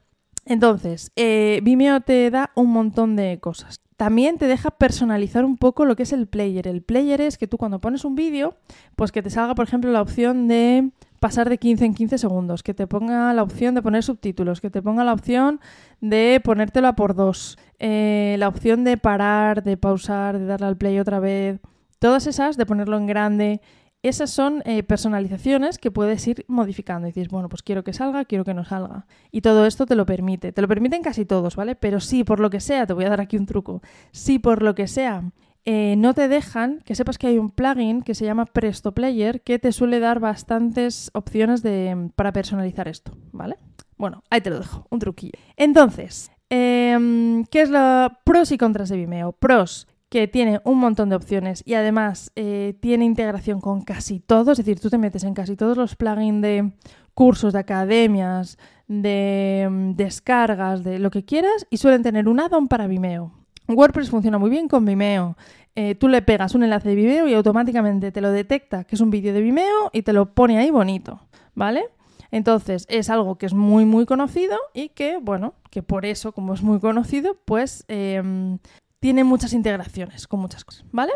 entonces, 0.43 1.13
eh, 1.15 1.61
Vimeo 1.63 2.01
te 2.01 2.29
da 2.29 2.51
un 2.55 2.71
montón 2.71 3.15
de 3.15 3.39
cosas. 3.39 3.79
También 3.95 4.37
te 4.37 4.47
deja 4.47 4.69
personalizar 4.69 5.45
un 5.45 5.55
poco 5.55 5.85
lo 5.85 5.95
que 5.95 6.03
es 6.03 6.11
el 6.11 6.27
player. 6.27 6.67
El 6.67 6.81
player 6.81 7.21
es 7.21 7.37
que 7.37 7.47
tú 7.47 7.57
cuando 7.57 7.79
pones 7.79 8.03
un 8.03 8.15
vídeo, 8.15 8.57
pues 8.97 9.13
que 9.13 9.21
te 9.21 9.29
salga, 9.29 9.55
por 9.55 9.65
ejemplo, 9.65 9.93
la 9.93 10.01
opción 10.01 10.49
de 10.49 10.91
pasar 11.21 11.49
de 11.49 11.59
15 11.59 11.85
en 11.85 11.93
15 11.93 12.17
segundos, 12.17 12.63
que 12.63 12.73
te 12.73 12.87
ponga 12.87 13.31
la 13.31 13.43
opción 13.43 13.75
de 13.75 13.83
poner 13.83 14.01
subtítulos, 14.01 14.59
que 14.59 14.71
te 14.71 14.81
ponga 14.81 15.03
la 15.03 15.13
opción 15.13 15.61
de 16.01 16.41
ponértelo 16.43 16.87
a 16.87 16.95
por 16.95 17.13
dos, 17.13 17.59
eh, 17.77 18.35
la 18.39 18.47
opción 18.47 18.83
de 18.83 18.97
parar, 18.97 19.63
de 19.63 19.77
pausar, 19.77 20.39
de 20.39 20.47
darle 20.47 20.65
al 20.65 20.77
play 20.77 20.97
otra 20.99 21.19
vez, 21.19 21.59
todas 21.99 22.25
esas, 22.25 22.57
de 22.57 22.65
ponerlo 22.65 22.97
en 22.97 23.05
grande. 23.05 23.61
Esas 24.01 24.31
son 24.31 24.63
eh, 24.65 24.81
personalizaciones 24.81 25.77
que 25.77 25.91
puedes 25.91 26.27
ir 26.27 26.43
modificando. 26.47 27.07
Y 27.07 27.11
dices, 27.11 27.29
bueno, 27.29 27.49
pues 27.49 27.61
quiero 27.61 27.83
que 27.83 27.93
salga, 27.93 28.25
quiero 28.25 28.43
que 28.43 28.55
no 28.55 28.65
salga. 28.65 29.05
Y 29.29 29.41
todo 29.41 29.67
esto 29.67 29.85
te 29.85 29.93
lo 29.93 30.07
permite. 30.07 30.51
Te 30.51 30.61
lo 30.63 30.67
permiten 30.67 31.03
casi 31.03 31.23
todos, 31.25 31.55
¿vale? 31.55 31.75
Pero 31.75 31.99
sí, 31.99 32.23
por 32.23 32.39
lo 32.39 32.49
que 32.49 32.61
sea, 32.61 32.87
te 32.87 32.93
voy 32.93 33.05
a 33.05 33.09
dar 33.09 33.21
aquí 33.21 33.37
un 33.37 33.45
truco. 33.45 33.83
Si 34.11 34.39
por 34.39 34.63
lo 34.63 34.73
que 34.73 34.87
sea 34.87 35.31
eh, 35.65 35.95
no 35.97 36.13
te 36.13 36.27
dejan, 36.27 36.79
que 36.85 36.95
sepas 36.95 37.17
que 37.17 37.27
hay 37.27 37.37
un 37.37 37.51
plugin 37.51 38.01
que 38.01 38.15
se 38.15 38.25
llama 38.25 38.45
Presto 38.45 38.93
Player 38.93 39.41
que 39.41 39.59
te 39.59 39.71
suele 39.71 39.99
dar 39.99 40.19
bastantes 40.19 41.11
opciones 41.13 41.61
de, 41.61 42.09
para 42.15 42.33
personalizar 42.33 42.87
esto, 42.87 43.11
¿vale? 43.31 43.57
Bueno, 43.97 44.23
ahí 44.31 44.41
te 44.41 44.49
lo 44.49 44.59
dejo, 44.59 44.87
un 44.89 44.97
truquillo. 44.97 45.37
Entonces, 45.57 46.31
em, 46.49 47.45
¿qué 47.45 47.61
es 47.61 47.69
lo 47.69 48.09
pros 48.23 48.51
y 48.51 48.57
contras 48.57 48.89
de 48.89 48.97
Vimeo? 48.97 49.33
Pros, 49.33 49.87
que 50.09 50.27
tiene 50.27 50.61
un 50.63 50.79
montón 50.79 51.09
de 51.09 51.15
opciones 51.15 51.61
y 51.65 51.75
además 51.75 52.31
eh, 52.35 52.75
tiene 52.81 53.05
integración 53.05 53.61
con 53.61 53.81
casi 53.81 54.19
todo, 54.19 54.53
es 54.53 54.57
decir, 54.57 54.79
tú 54.79 54.89
te 54.89 54.97
metes 54.97 55.23
en 55.23 55.35
casi 55.35 55.55
todos 55.55 55.77
los 55.77 55.95
plugins 55.95 56.41
de 56.41 56.71
cursos, 57.13 57.53
de 57.53 57.59
academias, 57.59 58.57
de 58.87 59.61
em, 59.61 59.95
descargas, 59.95 60.83
de 60.83 60.97
lo 60.97 61.11
que 61.11 61.23
quieras 61.23 61.67
y 61.69 61.77
suelen 61.77 62.01
tener 62.01 62.27
un 62.27 62.39
add-on 62.39 62.67
para 62.67 62.87
Vimeo. 62.87 63.40
WordPress 63.73 64.09
funciona 64.09 64.37
muy 64.37 64.49
bien 64.49 64.67
con 64.67 64.85
Vimeo. 64.85 65.37
Eh, 65.75 65.95
tú 65.95 66.07
le 66.07 66.21
pegas 66.21 66.53
un 66.53 66.63
enlace 66.63 66.89
de 66.89 66.95
Vimeo 66.95 67.27
y 67.27 67.33
automáticamente 67.33 68.11
te 68.11 68.21
lo 68.21 68.31
detecta 68.31 68.83
que 68.83 68.95
es 68.95 69.01
un 69.01 69.09
vídeo 69.09 69.33
de 69.33 69.41
Vimeo 69.41 69.89
y 69.93 70.01
te 70.01 70.13
lo 70.13 70.33
pone 70.33 70.57
ahí 70.57 70.69
bonito, 70.69 71.21
¿vale? 71.55 71.85
Entonces 72.29 72.85
es 72.89 73.09
algo 73.09 73.37
que 73.37 73.45
es 73.45 73.53
muy 73.53 73.85
muy 73.85 74.05
conocido 74.05 74.57
y 74.73 74.89
que, 74.89 75.17
bueno, 75.17 75.53
que 75.69 75.83
por 75.83 76.05
eso, 76.05 76.31
como 76.31 76.53
es 76.53 76.61
muy 76.61 76.79
conocido, 76.79 77.37
pues 77.45 77.85
em, 77.87 78.59
tiene 78.99 79.23
muchas 79.23 79.53
integraciones 79.53 80.27
con 80.27 80.39
muchas 80.39 80.65
cosas, 80.65 80.85
¿vale? 80.91 81.13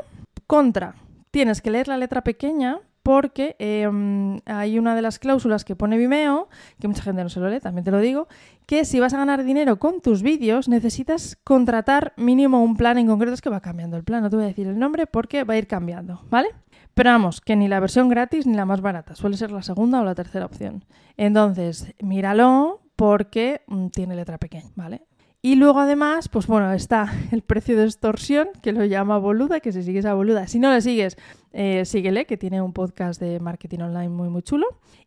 Contra, 0.48 0.96
tienes 1.32 1.62
que 1.62 1.72
leer 1.72 1.88
la 1.88 1.98
letra 1.98 2.24
pequeña 2.24 2.80
porque 3.06 3.56
em, 3.60 4.40
hay 4.48 4.80
una 4.80 4.96
de 4.96 5.04
las 5.04 5.20
cláusulas 5.20 5.64
que 5.64 5.76
pone 5.76 5.96
Vimeo, 5.96 6.50
que 6.80 6.88
mucha 6.88 7.04
gente 7.04 7.22
no 7.22 7.30
se 7.30 7.40
lo 7.40 7.48
lee, 7.48 7.60
también 7.60 7.86
te 7.86 7.92
lo 7.92 8.00
digo, 8.00 8.28
que 8.66 8.84
si 8.84 9.00
vas 9.00 9.14
a 9.14 9.18
ganar 9.18 9.44
dinero 9.44 9.78
con 9.78 10.02
tus 10.02 10.24
vídeos 10.24 10.68
necesitas 10.68 11.38
contratar 11.44 12.14
mínimo 12.18 12.64
un 12.64 12.76
plan 12.76 12.98
en 12.98 13.06
concreto, 13.06 13.36
es 13.36 13.44
que 13.44 13.52
va 13.52 13.60
cambiando 13.60 13.96
el 13.96 14.04
plan, 14.04 14.24
no 14.24 14.32
te 14.32 14.38
voy 14.38 14.46
a 14.46 14.48
decir 14.48 14.66
el 14.66 14.80
nombre 14.80 15.06
porque 15.06 15.44
va 15.44 15.54
a 15.54 15.58
ir 15.58 15.68
cambiando, 15.68 16.24
¿vale? 16.32 16.48
Pero 16.96 17.12
vamos, 17.12 17.42
que 17.42 17.56
ni 17.56 17.68
la 17.68 17.80
versión 17.80 18.10
gratis 18.10 18.48
ni 18.48 18.56
la 18.56 18.66
más 18.66 18.82
barata, 18.82 19.14
suele 19.14 19.38
ser 19.38 19.52
la 19.52 19.62
segunda 19.62 20.02
o 20.02 20.04
la 20.04 20.16
tercera 20.16 20.48
opción. 20.48 20.84
Entonces, 21.16 21.94
míralo 22.02 22.82
porque 22.96 23.62
mm, 23.68 23.90
tiene 23.90 24.16
letra 24.16 24.40
pequeña, 24.40 24.72
¿vale? 24.76 25.04
Y 25.46 25.58
luego 25.58 25.80
además, 25.80 26.28
pues 26.28 26.48
bueno, 26.48 26.74
está 26.74 27.14
el 27.32 27.44
precio 27.44 27.78
de 27.78 27.84
extorsión, 27.84 28.48
que 28.64 28.72
lo 28.72 28.84
llama 28.84 29.20
Boluda, 29.20 29.60
que 29.60 29.72
si 29.72 29.84
sigues 29.84 30.04
a 30.06 30.16
Boluda, 30.16 30.48
si 30.48 30.58
no 30.58 30.74
le 30.74 30.82
sigues, 30.82 31.18
eh, 31.52 31.86
síguele, 31.86 32.26
que 32.26 32.36
tiene 32.36 32.64
un 32.64 32.74
podcast 32.74 33.22
de 33.22 33.40
marketing 33.40 33.82
online 33.82 34.10
muy, 34.10 34.30
muy 34.30 34.42
chulo. 34.42 34.66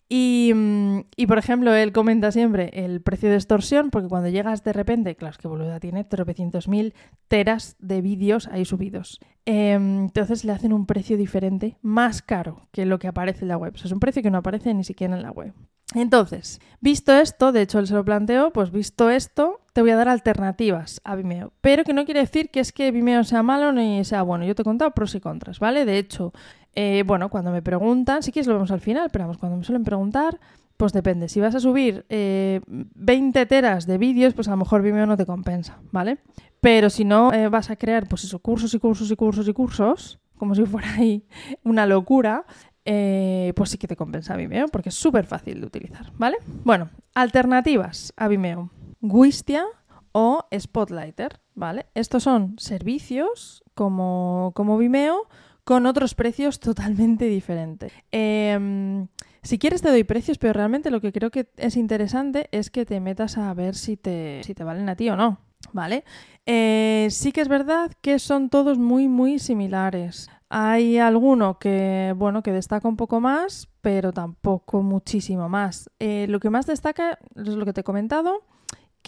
Y, 0.08 0.52
mm, 0.54 0.98
y, 1.16 1.26
por 1.26 1.38
ejemplo, 1.38 1.74
él 1.74 1.90
comenta 1.90 2.30
siempre 2.30 2.70
el 2.72 3.00
precio 3.00 3.28
de 3.30 3.34
extorsión, 3.34 3.90
porque 3.90 4.06
cuando 4.06 4.28
llegas 4.28 4.62
de 4.62 4.72
repente, 4.72 5.16
claro, 5.16 5.32
es 5.32 5.38
que 5.38 5.48
Boluda 5.48 5.80
tiene 5.80 6.04
tropecientos 6.04 6.68
mil 6.68 6.94
teras 7.26 7.74
de 7.80 8.00
vídeos 8.00 8.46
ahí 8.46 8.64
subidos. 8.64 9.18
Em, 9.44 10.02
entonces 10.02 10.44
le 10.44 10.52
hacen 10.52 10.72
un 10.72 10.86
precio 10.86 11.16
diferente, 11.16 11.78
más 11.82 12.22
caro 12.22 12.68
que 12.70 12.86
lo 12.86 13.00
que 13.00 13.08
aparece 13.08 13.44
en 13.44 13.48
la 13.48 13.56
web. 13.56 13.74
Es 13.74 13.90
un 13.90 13.98
precio 13.98 14.22
que 14.22 14.30
no 14.30 14.38
aparece 14.38 14.72
ni 14.72 14.84
siquiera 14.84 15.16
en 15.16 15.22
la 15.24 15.32
web. 15.32 15.52
Entonces, 15.94 16.60
visto 16.80 17.12
esto, 17.14 17.50
de 17.50 17.62
hecho 17.62 17.78
él 17.78 17.86
se 17.86 17.94
lo 17.94 18.04
planteó, 18.04 18.52
pues 18.52 18.70
visto 18.70 19.08
esto, 19.08 19.60
te 19.78 19.82
voy 19.82 19.92
a 19.92 19.96
dar 19.96 20.08
alternativas 20.08 21.00
a 21.04 21.14
Vimeo. 21.14 21.52
Pero 21.60 21.84
que 21.84 21.92
no 21.92 22.04
quiere 22.04 22.18
decir 22.18 22.50
que 22.50 22.58
es 22.58 22.72
que 22.72 22.90
Vimeo 22.90 23.22
sea 23.22 23.44
malo 23.44 23.70
ni 23.70 24.04
sea 24.04 24.22
bueno. 24.22 24.44
Yo 24.44 24.56
te 24.56 24.62
he 24.62 24.64
contado 24.64 24.90
pros 24.90 25.14
y 25.14 25.20
contras, 25.20 25.60
¿vale? 25.60 25.84
De 25.84 25.98
hecho, 25.98 26.32
eh, 26.74 27.04
bueno, 27.06 27.28
cuando 27.28 27.52
me 27.52 27.62
preguntan, 27.62 28.24
si 28.24 28.32
quieres 28.32 28.48
lo 28.48 28.54
vemos 28.54 28.72
al 28.72 28.80
final, 28.80 29.08
pero 29.12 29.26
vamos, 29.26 29.38
cuando 29.38 29.56
me 29.56 29.62
suelen 29.62 29.84
preguntar, 29.84 30.40
pues 30.76 30.92
depende. 30.92 31.28
Si 31.28 31.38
vas 31.38 31.54
a 31.54 31.60
subir 31.60 32.04
20 32.08 33.46
teras 33.46 33.86
de 33.86 33.98
vídeos, 33.98 34.34
pues 34.34 34.48
a 34.48 34.50
lo 34.50 34.56
mejor 34.56 34.82
Vimeo 34.82 35.06
no 35.06 35.16
te 35.16 35.26
compensa, 35.26 35.78
¿vale? 35.92 36.18
Pero 36.60 36.90
si 36.90 37.04
no 37.04 37.30
vas 37.48 37.70
a 37.70 37.76
crear, 37.76 38.08
pues 38.08 38.24
eso, 38.24 38.40
cursos 38.40 38.74
y 38.74 38.80
cursos 38.80 39.08
y 39.12 39.14
cursos 39.14 39.46
y 39.46 39.52
cursos, 39.52 40.18
como 40.36 40.56
si 40.56 40.66
fuera 40.66 40.92
ahí 40.94 41.24
una 41.62 41.86
locura, 41.86 42.46
eh, 42.84 43.52
pues 43.54 43.70
sí 43.70 43.78
que 43.78 43.86
te 43.86 43.94
compensa 43.94 44.34
Vimeo 44.34 44.66
porque 44.66 44.88
es 44.88 44.96
súper 44.96 45.24
fácil 45.24 45.60
de 45.60 45.66
utilizar, 45.68 46.10
¿vale? 46.16 46.38
Bueno, 46.64 46.90
alternativas 47.14 48.12
a 48.16 48.26
Vimeo. 48.26 48.72
Wistia 49.00 49.64
o 50.12 50.46
Spotlighter, 50.56 51.40
¿vale? 51.54 51.86
Estos 51.94 52.22
son 52.24 52.56
servicios 52.58 53.62
como, 53.74 54.52
como 54.54 54.78
Vimeo 54.78 55.28
con 55.64 55.86
otros 55.86 56.14
precios 56.14 56.60
totalmente 56.60 57.26
diferentes. 57.26 57.92
Em, 58.10 59.08
si 59.42 59.58
quieres 59.58 59.82
te 59.82 59.90
doy 59.90 60.04
precios, 60.04 60.38
pero 60.38 60.54
realmente 60.54 60.90
lo 60.90 61.00
que 61.00 61.12
creo 61.12 61.30
que 61.30 61.48
es 61.56 61.76
interesante 61.76 62.48
es 62.52 62.70
que 62.70 62.86
te 62.86 63.00
metas 63.00 63.38
a 63.38 63.52
ver 63.54 63.74
si 63.74 63.96
te, 63.96 64.42
si 64.44 64.54
te 64.54 64.64
valen 64.64 64.88
a 64.88 64.96
ti 64.96 65.08
o 65.10 65.16
no, 65.16 65.38
¿vale? 65.72 66.04
Eh, 66.46 67.08
sí 67.10 67.32
que 67.32 67.42
es 67.42 67.48
verdad 67.48 67.92
que 68.00 68.18
son 68.18 68.48
todos 68.48 68.78
muy, 68.78 69.08
muy 69.08 69.38
similares. 69.38 70.30
Hay 70.48 70.96
alguno 70.98 71.58
que, 71.58 72.14
bueno, 72.16 72.42
que 72.42 72.52
destaca 72.52 72.88
un 72.88 72.96
poco 72.96 73.20
más, 73.20 73.68
pero 73.82 74.12
tampoco 74.12 74.82
muchísimo 74.82 75.48
más. 75.50 75.90
Eh, 75.98 76.26
lo 76.28 76.40
que 76.40 76.48
más 76.48 76.66
destaca 76.66 77.18
es 77.36 77.48
lo 77.48 77.66
que 77.66 77.74
te 77.74 77.82
he 77.82 77.84
comentado, 77.84 78.42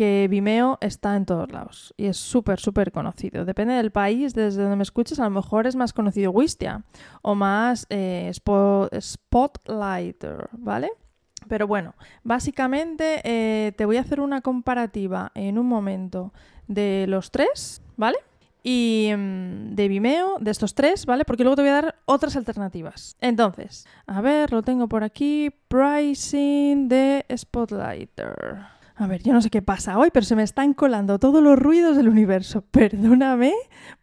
que 0.00 0.28
Vimeo 0.30 0.78
está 0.80 1.14
en 1.14 1.26
todos 1.26 1.52
lados 1.52 1.92
y 1.99 2.07
es 2.07 2.16
súper, 2.16 2.59
súper 2.59 2.90
conocido. 2.90 3.45
Depende 3.45 3.75
del 3.75 3.90
país 3.90 4.33
desde 4.33 4.62
donde 4.62 4.76
me 4.76 4.83
escuches, 4.83 5.21
a 5.21 5.25
lo 5.25 5.30
mejor 5.30 5.66
es 5.66 5.76
más 5.76 5.92
conocido 5.92 6.30
Wistia 6.30 6.85
o 7.21 7.35
más 7.35 7.87
eh, 7.90 8.33
Spotlighter, 8.99 10.49
¿vale? 10.52 10.90
Pero 11.49 11.66
bueno, 11.66 11.97
básicamente 12.25 13.21
eh, 13.25 13.73
te 13.73 13.85
voy 13.85 13.99
a 13.99 14.00
hacer 14.00 14.21
una 14.21 14.40
comparativa 14.40 15.33
en 15.35 15.59
un 15.59 15.66
momento 15.66 16.33
de 16.66 17.04
los 17.07 17.30
tres, 17.30 17.83
¿vale? 17.99 18.16
y 18.62 19.12
mm, 19.14 19.75
de 19.75 19.88
Vimeo, 19.88 20.38
de 20.40 20.50
estos 20.50 20.75
tres, 20.75 21.04
¿vale? 21.04 21.26
Porque 21.26 21.45
luego 21.45 21.57
te 21.57 21.62
voy 21.62 21.73
a 21.73 21.83
dar 21.83 21.97
otras 22.07 22.37
alternativas. 22.37 23.19
Entonces, 23.21 23.87
a 24.07 24.23
ver, 24.23 24.50
lo 24.50 24.62
tengo 24.62 24.88
por 24.88 25.04
aquí. 25.04 25.50
Pricing 25.69 26.88
de 26.88 27.26
Spotlighter. 27.37 28.80
A 29.00 29.07
ver, 29.07 29.23
yo 29.23 29.33
no 29.33 29.40
sé 29.40 29.49
qué 29.49 29.62
pasa 29.62 29.97
hoy, 29.97 30.11
pero 30.12 30.26
se 30.26 30.37
me 30.37 30.42
están 30.42 30.75
colando 30.75 31.19
todos 31.19 31.42
los 31.42 31.59
ruidos 31.59 31.97
del 31.97 32.07
universo. 32.07 32.61
Perdóname, 32.71 33.54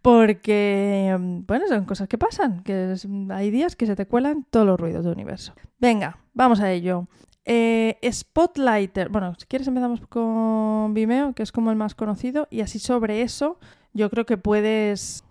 porque, 0.01 1.15
mm, 1.17 1.45
bueno, 1.45 1.67
son 1.67 1.85
cosas 1.85 2.07
que 2.07 2.17
pasan, 2.17 2.63
que 2.63 2.95
hay 3.29 3.51
días 3.51 3.75
que 3.75 3.85
se 3.85 3.95
te 3.95 4.07
cuelan 4.07 4.47
todos 4.49 4.65
los 4.65 4.79
ruidos 4.79 5.03
del 5.03 5.13
universo. 5.13 5.53
Venga, 5.77 6.17
vamos 6.33 6.61
a 6.61 6.71
ello. 6.71 7.07
Eh, 7.45 7.99
Spotlighter, 8.11 9.09
bueno, 9.09 9.35
si 9.37 9.45
quieres 9.45 9.67
empezamos 9.67 10.01
con 10.07 10.95
Vimeo, 10.95 11.33
que 11.33 11.43
es 11.43 11.51
como 11.51 11.69
el 11.69 11.77
más 11.77 11.93
conocido, 11.93 12.47
y 12.49 12.61
así 12.61 12.79
sobre 12.79 13.21
eso 13.21 13.59
yo 13.93 14.09
creo 14.09 14.25
que 14.25 14.37
puedes, 14.37 15.23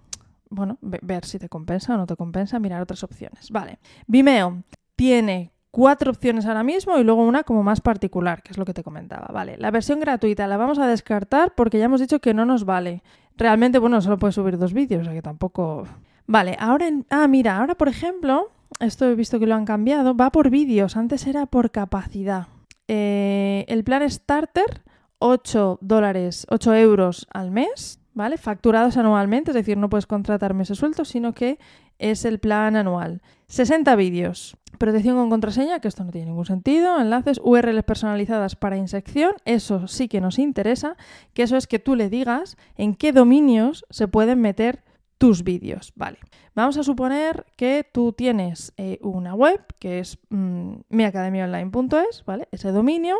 bueno, 0.48 0.78
ver 0.80 1.24
si 1.24 1.40
te 1.40 1.48
compensa 1.48 1.94
o 1.94 1.96
no 1.96 2.06
te 2.06 2.14
compensa, 2.14 2.60
mirar 2.60 2.82
otras 2.82 3.02
opciones. 3.02 3.50
Vale, 3.50 3.80
Vimeo 4.06 4.62
tiene 4.94 5.55
cuatro 5.76 6.10
opciones 6.10 6.46
ahora 6.46 6.62
mismo 6.62 6.96
y 6.96 7.04
luego 7.04 7.22
una 7.22 7.42
como 7.42 7.62
más 7.62 7.82
particular, 7.82 8.42
que 8.42 8.50
es 8.50 8.56
lo 8.56 8.64
que 8.64 8.72
te 8.72 8.82
comentaba. 8.82 9.28
Vale, 9.30 9.58
la 9.58 9.70
versión 9.70 10.00
gratuita 10.00 10.46
la 10.46 10.56
vamos 10.56 10.78
a 10.78 10.86
descartar 10.86 11.52
porque 11.54 11.78
ya 11.78 11.84
hemos 11.84 12.00
dicho 12.00 12.18
que 12.18 12.32
no 12.32 12.46
nos 12.46 12.64
vale. 12.64 13.02
Realmente, 13.36 13.78
bueno, 13.78 14.00
solo 14.00 14.18
puedes 14.18 14.36
subir 14.36 14.56
dos 14.56 14.72
vídeos, 14.72 15.02
o 15.02 15.04
sea 15.04 15.12
que 15.12 15.20
tampoco... 15.20 15.86
Vale, 16.26 16.56
ahora... 16.58 16.88
En... 16.88 17.04
Ah, 17.10 17.28
mira, 17.28 17.58
ahora 17.58 17.74
por 17.74 17.88
ejemplo, 17.88 18.48
esto 18.80 19.04
he 19.04 19.14
visto 19.14 19.38
que 19.38 19.46
lo 19.46 19.54
han 19.54 19.66
cambiado, 19.66 20.16
va 20.16 20.30
por 20.30 20.48
vídeos, 20.48 20.96
antes 20.96 21.26
era 21.26 21.44
por 21.44 21.70
capacidad. 21.70 22.46
Eh, 22.88 23.66
el 23.68 23.84
plan 23.84 24.08
starter, 24.08 24.82
8 25.18 25.76
dólares, 25.82 26.46
8 26.48 26.74
euros 26.74 27.26
al 27.30 27.50
mes, 27.50 28.00
¿vale? 28.16 28.38
Facturados 28.38 28.96
anualmente, 28.96 29.50
es 29.50 29.54
decir, 29.54 29.76
no 29.76 29.90
puedes 29.90 30.06
contratar 30.06 30.54
meses 30.54 30.78
sueltos, 30.78 31.08
sino 31.08 31.34
que 31.34 31.58
es 31.98 32.24
el 32.24 32.40
plan 32.40 32.74
anual. 32.74 33.20
60 33.48 33.94
vídeos. 33.94 34.56
Protección 34.78 35.16
con 35.16 35.28
contraseña, 35.28 35.80
que 35.80 35.88
esto 35.88 36.02
no 36.02 36.10
tiene 36.10 36.28
ningún 36.28 36.46
sentido. 36.46 36.98
Enlaces, 36.98 37.38
URLs 37.44 37.84
personalizadas 37.84 38.56
para 38.56 38.78
insección, 38.78 39.34
eso 39.44 39.86
sí 39.86 40.08
que 40.08 40.22
nos 40.22 40.38
interesa, 40.38 40.96
que 41.34 41.42
eso 41.42 41.58
es 41.58 41.66
que 41.66 41.78
tú 41.78 41.94
le 41.94 42.08
digas 42.08 42.56
en 42.76 42.94
qué 42.94 43.12
dominios 43.12 43.84
se 43.90 44.08
pueden 44.08 44.40
meter 44.40 44.82
tus 45.18 45.44
vídeos. 45.44 45.92
Vale, 45.94 46.18
vamos 46.54 46.78
a 46.78 46.82
suponer 46.82 47.44
que 47.56 47.86
tú 47.90 48.12
tienes 48.12 48.72
eh, 48.78 48.98
una 49.02 49.34
web 49.34 49.60
que 49.78 49.98
es 49.98 50.18
mm, 50.30 50.76
miacademiaonline.es, 50.88 52.24
¿vale? 52.24 52.48
Ese 52.50 52.72
dominio 52.72 53.16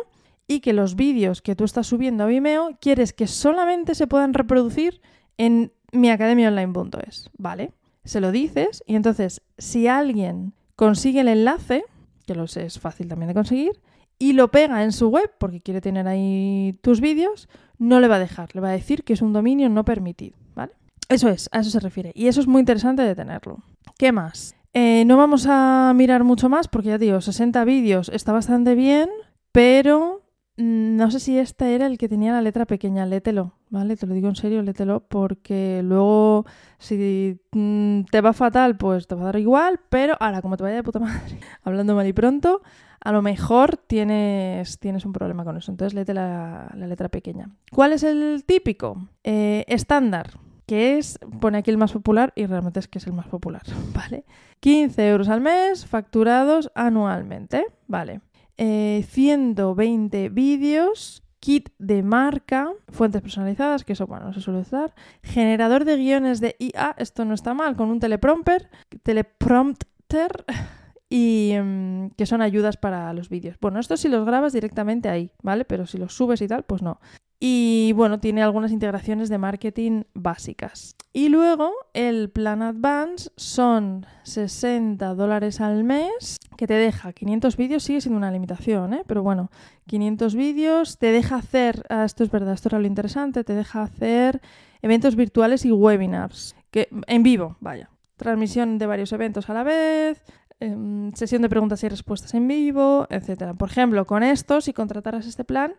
y 0.47 0.61
que 0.61 0.73
los 0.73 0.95
vídeos 0.95 1.41
que 1.41 1.55
tú 1.55 1.65
estás 1.65 1.87
subiendo 1.87 2.23
a 2.23 2.27
Vimeo 2.27 2.77
quieres 2.79 3.13
que 3.13 3.27
solamente 3.27 3.95
se 3.95 4.07
puedan 4.07 4.33
reproducir 4.33 5.01
en 5.37 5.71
miacademiaonline.es, 5.91 7.29
¿vale? 7.37 7.73
Se 8.05 8.21
lo 8.21 8.31
dices 8.31 8.83
y 8.87 8.95
entonces 8.95 9.41
si 9.57 9.87
alguien 9.87 10.53
consigue 10.75 11.21
el 11.21 11.27
enlace, 11.27 11.83
que 12.25 12.35
lo 12.35 12.47
sé, 12.47 12.65
es 12.65 12.79
fácil 12.79 13.09
también 13.09 13.27
de 13.27 13.33
conseguir, 13.33 13.81
y 14.19 14.33
lo 14.33 14.49
pega 14.49 14.83
en 14.83 14.91
su 14.91 15.09
web 15.09 15.31
porque 15.37 15.61
quiere 15.61 15.81
tener 15.81 16.07
ahí 16.07 16.77
tus 16.81 17.01
vídeos, 17.01 17.49
no 17.77 17.99
le 17.99 18.07
va 18.07 18.15
a 18.15 18.19
dejar, 18.19 18.55
le 18.55 18.61
va 18.61 18.69
a 18.69 18.73
decir 18.73 19.03
que 19.03 19.13
es 19.13 19.21
un 19.21 19.33
dominio 19.33 19.69
no 19.69 19.85
permitido, 19.85 20.37
¿vale? 20.55 20.73
Eso 21.09 21.29
es, 21.29 21.49
a 21.51 21.59
eso 21.59 21.69
se 21.69 21.79
refiere. 21.79 22.11
Y 22.15 22.27
eso 22.27 22.41
es 22.41 22.47
muy 22.47 22.59
interesante 22.59 23.03
de 23.03 23.15
tenerlo. 23.15 23.59
¿Qué 23.97 24.11
más? 24.11 24.55
Eh, 24.73 25.05
no 25.05 25.17
vamos 25.17 25.45
a 25.47 25.93
mirar 25.95 26.23
mucho 26.23 26.49
más 26.49 26.67
porque 26.67 26.89
ya 26.89 26.97
digo, 26.97 27.21
60 27.21 27.63
vídeos 27.63 28.09
está 28.09 28.31
bastante 28.31 28.75
bien, 28.75 29.09
pero 29.51 30.21
no 30.57 31.11
sé 31.11 31.19
si 31.19 31.37
este 31.37 31.75
era 31.75 31.85
el 31.85 31.99
que 31.99 32.09
tenía 32.09 32.31
la 32.33 32.41
letra 32.41 32.65
pequeña, 32.65 33.05
lételo, 33.05 33.53
¿vale? 33.69 33.95
Te 33.95 34.07
lo 34.07 34.15
digo 34.15 34.27
en 34.27 34.35
serio, 34.35 34.63
lételo, 34.63 35.01
porque 35.01 35.81
luego 35.83 36.45
si 36.79 37.39
mm, 37.51 38.05
te 38.11 38.21
va 38.21 38.33
fatal, 38.33 38.75
pues 38.75 39.05
te 39.05 39.13
va 39.13 39.21
a 39.21 39.25
dar 39.25 39.39
igual, 39.39 39.79
pero 39.89 40.17
ahora, 40.19 40.41
como 40.41 40.57
te 40.57 40.63
vaya 40.63 40.77
de 40.77 40.83
puta 40.83 40.99
madre, 40.99 41.39
hablando 41.63 41.93
mal 41.93 42.07
y 42.07 42.13
pronto, 42.13 42.63
a 42.99 43.11
lo 43.11 43.21
mejor 43.21 43.77
tienes, 43.77 44.79
tienes 44.79 45.05
un 45.05 45.13
problema 45.13 45.43
con 45.43 45.57
eso. 45.57 45.71
Entonces, 45.71 45.93
léete 45.93 46.15
la, 46.15 46.73
letra 46.75 47.09
pequeña. 47.09 47.49
¿Cuál 47.71 47.93
es 47.93 48.01
el 48.01 48.43
típico? 48.45 48.97
Eh, 49.23 49.63
estándar, 49.67 50.31
que 50.65 50.97
es, 50.97 51.19
pone 51.39 51.59
aquí 51.59 51.69
el 51.69 51.77
más 51.77 51.93
popular 51.93 52.33
y 52.35 52.47
realmente 52.47 52.79
es 52.79 52.87
que 52.87 52.97
es 52.97 53.05
el 53.05 53.13
más 53.13 53.27
popular, 53.27 53.61
¿vale? 53.93 54.25
15 54.59 55.07
euros 55.07 55.29
al 55.29 55.41
mes, 55.41 55.85
facturados 55.85 56.71
anualmente, 56.73 57.65
¿vale? 57.87 58.21
120 58.57 60.25
eh, 60.25 60.29
vídeos, 60.29 61.23
kit 61.39 61.69
de 61.77 62.03
marca, 62.03 62.71
fuentes 62.89 63.21
personalizadas, 63.21 63.83
que 63.83 63.93
eso, 63.93 64.07
bueno, 64.07 64.25
no 64.25 64.33
se 64.33 64.41
suele 64.41 64.59
usar, 64.61 64.93
generador 65.23 65.85
de 65.85 65.97
guiones 65.97 66.39
de 66.39 66.55
IA, 66.59 66.95
esto 66.97 67.25
no 67.25 67.33
está 67.33 67.53
mal, 67.53 67.75
con 67.75 67.89
un 67.89 67.99
teleprompter, 67.99 68.69
teleprompter 69.03 70.45
y 71.09 71.53
mm, 71.61 72.09
que 72.17 72.25
son 72.25 72.41
ayudas 72.41 72.77
para 72.77 73.13
los 73.13 73.29
vídeos. 73.29 73.57
Bueno, 73.61 73.79
esto 73.79 73.97
si 73.97 74.09
los 74.09 74.25
grabas 74.25 74.53
directamente 74.53 75.09
ahí, 75.09 75.31
¿vale? 75.43 75.65
Pero 75.65 75.85
si 75.85 75.97
los 75.97 76.13
subes 76.13 76.41
y 76.41 76.47
tal, 76.47 76.63
pues 76.63 76.81
no. 76.81 76.99
Y 77.39 77.91
bueno, 77.93 78.19
tiene 78.19 78.41
algunas 78.41 78.71
integraciones 78.71 79.29
de 79.29 79.37
marketing 79.37 80.03
básicas. 80.15 80.95
Y 81.13 81.29
luego 81.29 81.71
el 81.93 82.29
plan 82.31 82.63
Advance 82.63 83.29
son 83.37 84.07
60 84.23 85.13
dólares 85.13 85.61
al 85.61 85.83
mes, 85.83 86.39
que 86.57 86.65
te 86.65 86.73
deja 86.73 87.13
500 87.13 87.55
vídeos, 87.55 87.83
sigue 87.83 88.01
siendo 88.01 88.17
una 88.17 88.31
limitación, 88.31 88.93
¿eh? 88.93 89.03
pero 89.05 89.21
bueno, 89.21 89.51
500 89.85 90.35
vídeos, 90.35 90.97
te 90.97 91.11
deja 91.11 91.35
hacer, 91.35 91.83
ah, 91.89 92.05
esto 92.05 92.23
es 92.23 92.31
verdad, 92.31 92.53
esto 92.53 92.69
era 92.69 92.79
lo 92.79 92.87
interesante, 92.87 93.43
te 93.43 93.53
deja 93.53 93.83
hacer 93.83 94.41
eventos 94.81 95.15
virtuales 95.15 95.63
y 95.65 95.71
webinars, 95.71 96.55
que 96.71 96.89
en 97.05 97.21
vivo, 97.23 97.57
vaya, 97.59 97.89
transmisión 98.15 98.79
de 98.79 98.87
varios 98.87 99.11
eventos 99.13 99.49
a 99.49 99.53
la 99.53 99.63
vez, 99.63 100.23
em, 100.59 101.13
sesión 101.13 101.43
de 101.43 101.49
preguntas 101.49 101.83
y 101.83 101.89
respuestas 101.89 102.33
en 102.33 102.47
vivo, 102.47 103.05
etc. 103.11 103.55
Por 103.57 103.69
ejemplo, 103.69 104.05
con 104.05 104.23
esto, 104.23 104.59
si 104.59 104.73
contrataras 104.73 105.27
este 105.27 105.43
plan, 105.43 105.73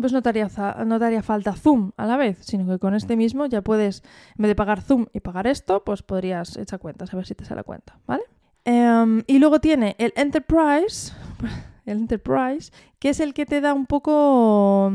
pues 0.00 0.12
no 0.12 0.22
te, 0.22 0.28
haría, 0.28 1.22
falta 1.22 1.52
Zoom 1.54 1.92
a 1.96 2.06
la 2.06 2.16
vez, 2.16 2.38
sino 2.42 2.66
que 2.66 2.78
con 2.78 2.94
este 2.94 3.16
mismo 3.16 3.46
ya 3.46 3.62
puedes, 3.62 4.02
en 4.36 4.42
vez 4.42 4.48
de 4.48 4.54
pagar 4.54 4.82
Zoom 4.82 5.06
y 5.12 5.20
pagar 5.20 5.46
esto, 5.46 5.84
pues 5.84 6.02
podrías 6.02 6.56
echar 6.56 6.78
cuentas, 6.78 7.12
a 7.12 7.16
ver 7.16 7.26
si 7.26 7.34
te 7.34 7.44
sale 7.44 7.62
cuenta, 7.62 7.98
¿vale? 8.06 8.24
Em, 8.64 9.22
y 9.26 9.38
luego 9.38 9.60
tiene 9.60 9.96
el 9.98 10.12
Enterprise, 10.16 11.12
el 11.86 11.98
Enterprise, 11.98 12.72
que 12.98 13.10
es 13.10 13.20
el 13.20 13.34
que 13.34 13.46
te 13.46 13.60
da 13.60 13.74
un 13.74 13.86
poco, 13.86 14.92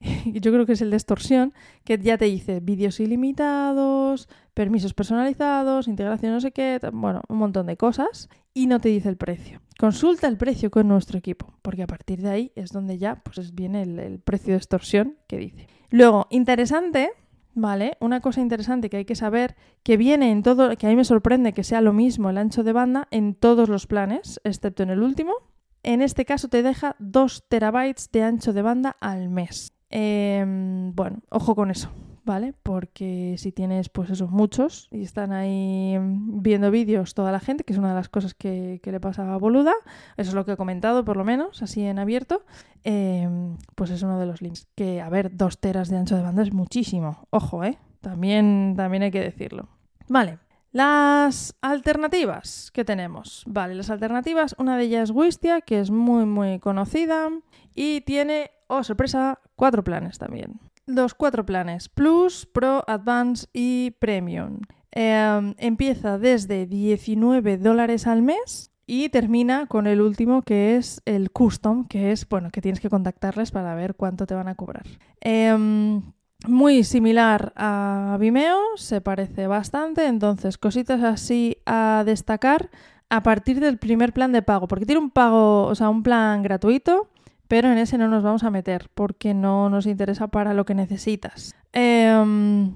yo 0.26 0.52
creo 0.52 0.66
que 0.66 0.72
es 0.72 0.82
el 0.82 0.90
de 0.90 0.96
extorsión, 0.96 1.54
que 1.84 1.98
ya 1.98 2.18
te 2.18 2.26
dice 2.26 2.60
vídeos 2.60 3.00
ilimitados, 3.00 4.28
permisos 4.54 4.94
personalizados, 4.94 5.88
integración 5.88 6.32
no 6.32 6.40
sé 6.40 6.52
qué, 6.52 6.80
bueno, 6.92 7.22
un 7.28 7.38
montón 7.38 7.66
de 7.66 7.76
cosas, 7.76 8.28
y 8.56 8.68
no 8.68 8.80
te 8.80 8.88
dice 8.88 9.10
el 9.10 9.18
precio. 9.18 9.60
Consulta 9.78 10.26
el 10.26 10.38
precio 10.38 10.70
con 10.70 10.88
nuestro 10.88 11.18
equipo, 11.18 11.52
porque 11.60 11.82
a 11.82 11.86
partir 11.86 12.22
de 12.22 12.30
ahí 12.30 12.52
es 12.56 12.72
donde 12.72 12.96
ya 12.96 13.16
pues, 13.16 13.54
viene 13.54 13.82
el, 13.82 14.18
precio 14.18 14.54
de 14.54 14.56
extorsión 14.56 15.18
que 15.28 15.36
dice. 15.36 15.66
Luego, 15.90 16.26
interesante, 16.30 17.10
¿vale? 17.52 17.98
Una 18.00 18.20
cosa 18.22 18.40
interesante 18.40 18.88
que 18.88 18.96
hay 18.96 19.04
que 19.04 19.14
saber, 19.14 19.56
que 19.82 19.98
viene 19.98 20.32
en 20.32 20.42
todo, 20.42 20.74
que 20.78 20.86
a 20.86 20.88
mí 20.88 20.96
me 20.96 21.04
sorprende 21.04 21.52
que 21.52 21.64
sea 21.64 21.82
lo 21.82 21.92
mismo 21.92 22.30
el 22.30 22.38
ancho 22.38 22.64
de 22.64 22.72
banda 22.72 23.08
en 23.10 23.34
todos 23.34 23.68
los 23.68 23.86
planes, 23.86 24.40
excepto 24.42 24.82
en 24.82 24.88
el 24.88 25.02
último. 25.02 25.34
En 25.82 26.00
este 26.00 26.24
caso 26.24 26.48
te 26.48 26.62
deja 26.62 26.96
2 26.98 27.48
terabytes 27.50 28.10
de 28.10 28.22
ancho 28.22 28.54
de 28.54 28.62
banda 28.62 28.96
al 29.00 29.28
mes. 29.28 29.70
Em, 29.90 30.94
bueno, 30.94 31.20
ojo 31.28 31.54
con 31.54 31.70
eso, 31.70 31.90
¿vale? 32.26 32.54
Porque 32.62 33.36
si 33.38 33.52
tienes, 33.52 33.88
pues 33.88 34.10
esos 34.10 34.30
muchos 34.30 34.88
y 34.90 35.02
están 35.02 35.32
ahí 35.32 35.96
viendo 36.00 36.70
vídeos 36.70 37.14
toda 37.14 37.30
la 37.32 37.40
gente, 37.40 37.64
que 37.64 37.72
es 37.72 37.78
una 37.78 37.90
de 37.90 37.94
las 37.94 38.08
cosas 38.08 38.34
que, 38.34 38.80
le 38.84 39.00
pasa 39.00 39.32
a 39.32 39.36
Boluda, 39.38 39.72
eso 40.16 40.30
es 40.30 40.34
lo 40.34 40.44
que 40.44 40.52
he 40.52 40.56
comentado 40.56 41.04
por 41.04 41.16
lo 41.16 41.24
menos, 41.24 41.62
así 41.62 41.82
en 41.84 41.98
abierto, 41.98 42.44
em, 42.82 43.56
pues 43.76 43.90
es 43.90 44.02
uno 44.02 44.18
de 44.18 44.26
los 44.26 44.42
links. 44.42 44.66
Que, 44.74 45.00
a 45.00 45.08
ver, 45.08 45.36
dos 45.36 45.58
teras 45.58 45.88
de 45.88 45.96
ancho 45.96 46.16
de 46.16 46.22
banda 46.22 46.42
es 46.42 46.52
muchísimo, 46.52 47.28
ojo, 47.30 47.64
¿eh? 47.64 47.78
También, 48.00 48.74
también 48.76 49.04
hay 49.04 49.12
que 49.12 49.20
decirlo. 49.20 49.68
Vale, 50.08 50.38
las 50.72 51.54
alternativas 51.60 52.72
que 52.72 52.84
tenemos. 52.84 53.44
Vale, 53.46 53.76
las 53.76 53.88
alternativas, 53.88 54.56
una 54.58 54.76
de 54.76 54.84
ellas 54.84 55.10
es 55.10 55.16
Wistia, 55.16 55.60
que 55.60 55.78
es 55.78 55.90
muy, 55.92 56.26
muy 56.26 56.58
conocida 56.58 57.28
y 57.74 58.00
tiene, 58.00 58.50
oh 58.66 58.82
sorpresa, 58.82 59.38
cuatro 59.54 59.84
planes 59.84 60.18
también 60.18 60.58
los 60.86 61.14
cuatro 61.14 61.44
planes, 61.44 61.88
Plus, 61.88 62.46
Pro, 62.46 62.84
Advance 62.86 63.46
y 63.52 63.92
Premium. 63.98 64.60
Em, 64.92 65.54
empieza 65.58 66.18
desde 66.18 66.66
19 66.66 67.58
dólares 67.58 68.06
al 68.06 68.22
mes 68.22 68.70
y 68.86 69.08
termina 69.08 69.66
con 69.66 69.86
el 69.86 70.00
último 70.00 70.42
que 70.42 70.76
es 70.76 71.02
el 71.04 71.30
Custom, 71.30 71.86
que 71.86 72.12
es, 72.12 72.26
bueno, 72.28 72.50
que 72.50 72.62
tienes 72.62 72.80
que 72.80 72.88
contactarles 72.88 73.50
para 73.50 73.74
ver 73.74 73.96
cuánto 73.96 74.26
te 74.26 74.34
van 74.34 74.48
a 74.48 74.54
cobrar. 74.54 74.86
Em, 75.20 76.00
muy 76.46 76.84
similar 76.84 77.52
a 77.56 78.16
Vimeo, 78.20 78.60
se 78.76 79.00
parece 79.00 79.48
bastante, 79.48 80.06
entonces 80.06 80.56
cositas 80.56 81.02
así 81.02 81.58
a 81.66 82.04
destacar 82.06 82.70
a 83.10 83.22
partir 83.22 83.60
del 83.60 83.78
primer 83.78 84.12
plan 84.12 84.32
de 84.32 84.42
pago, 84.42 84.68
porque 84.68 84.86
tiene 84.86 85.00
un 85.00 85.10
pago, 85.10 85.64
o 85.64 85.74
sea, 85.74 85.88
un 85.88 86.02
plan 86.02 86.42
gratuito 86.42 87.08
pero 87.48 87.70
en 87.70 87.78
ese 87.78 87.98
no 87.98 88.08
nos 88.08 88.22
vamos 88.22 88.44
a 88.44 88.50
meter 88.50 88.88
porque 88.94 89.34
no 89.34 89.70
nos 89.70 89.86
interesa 89.86 90.28
para 90.28 90.54
lo 90.54 90.64
que 90.64 90.74
necesitas. 90.74 91.54
Em, 91.72 92.74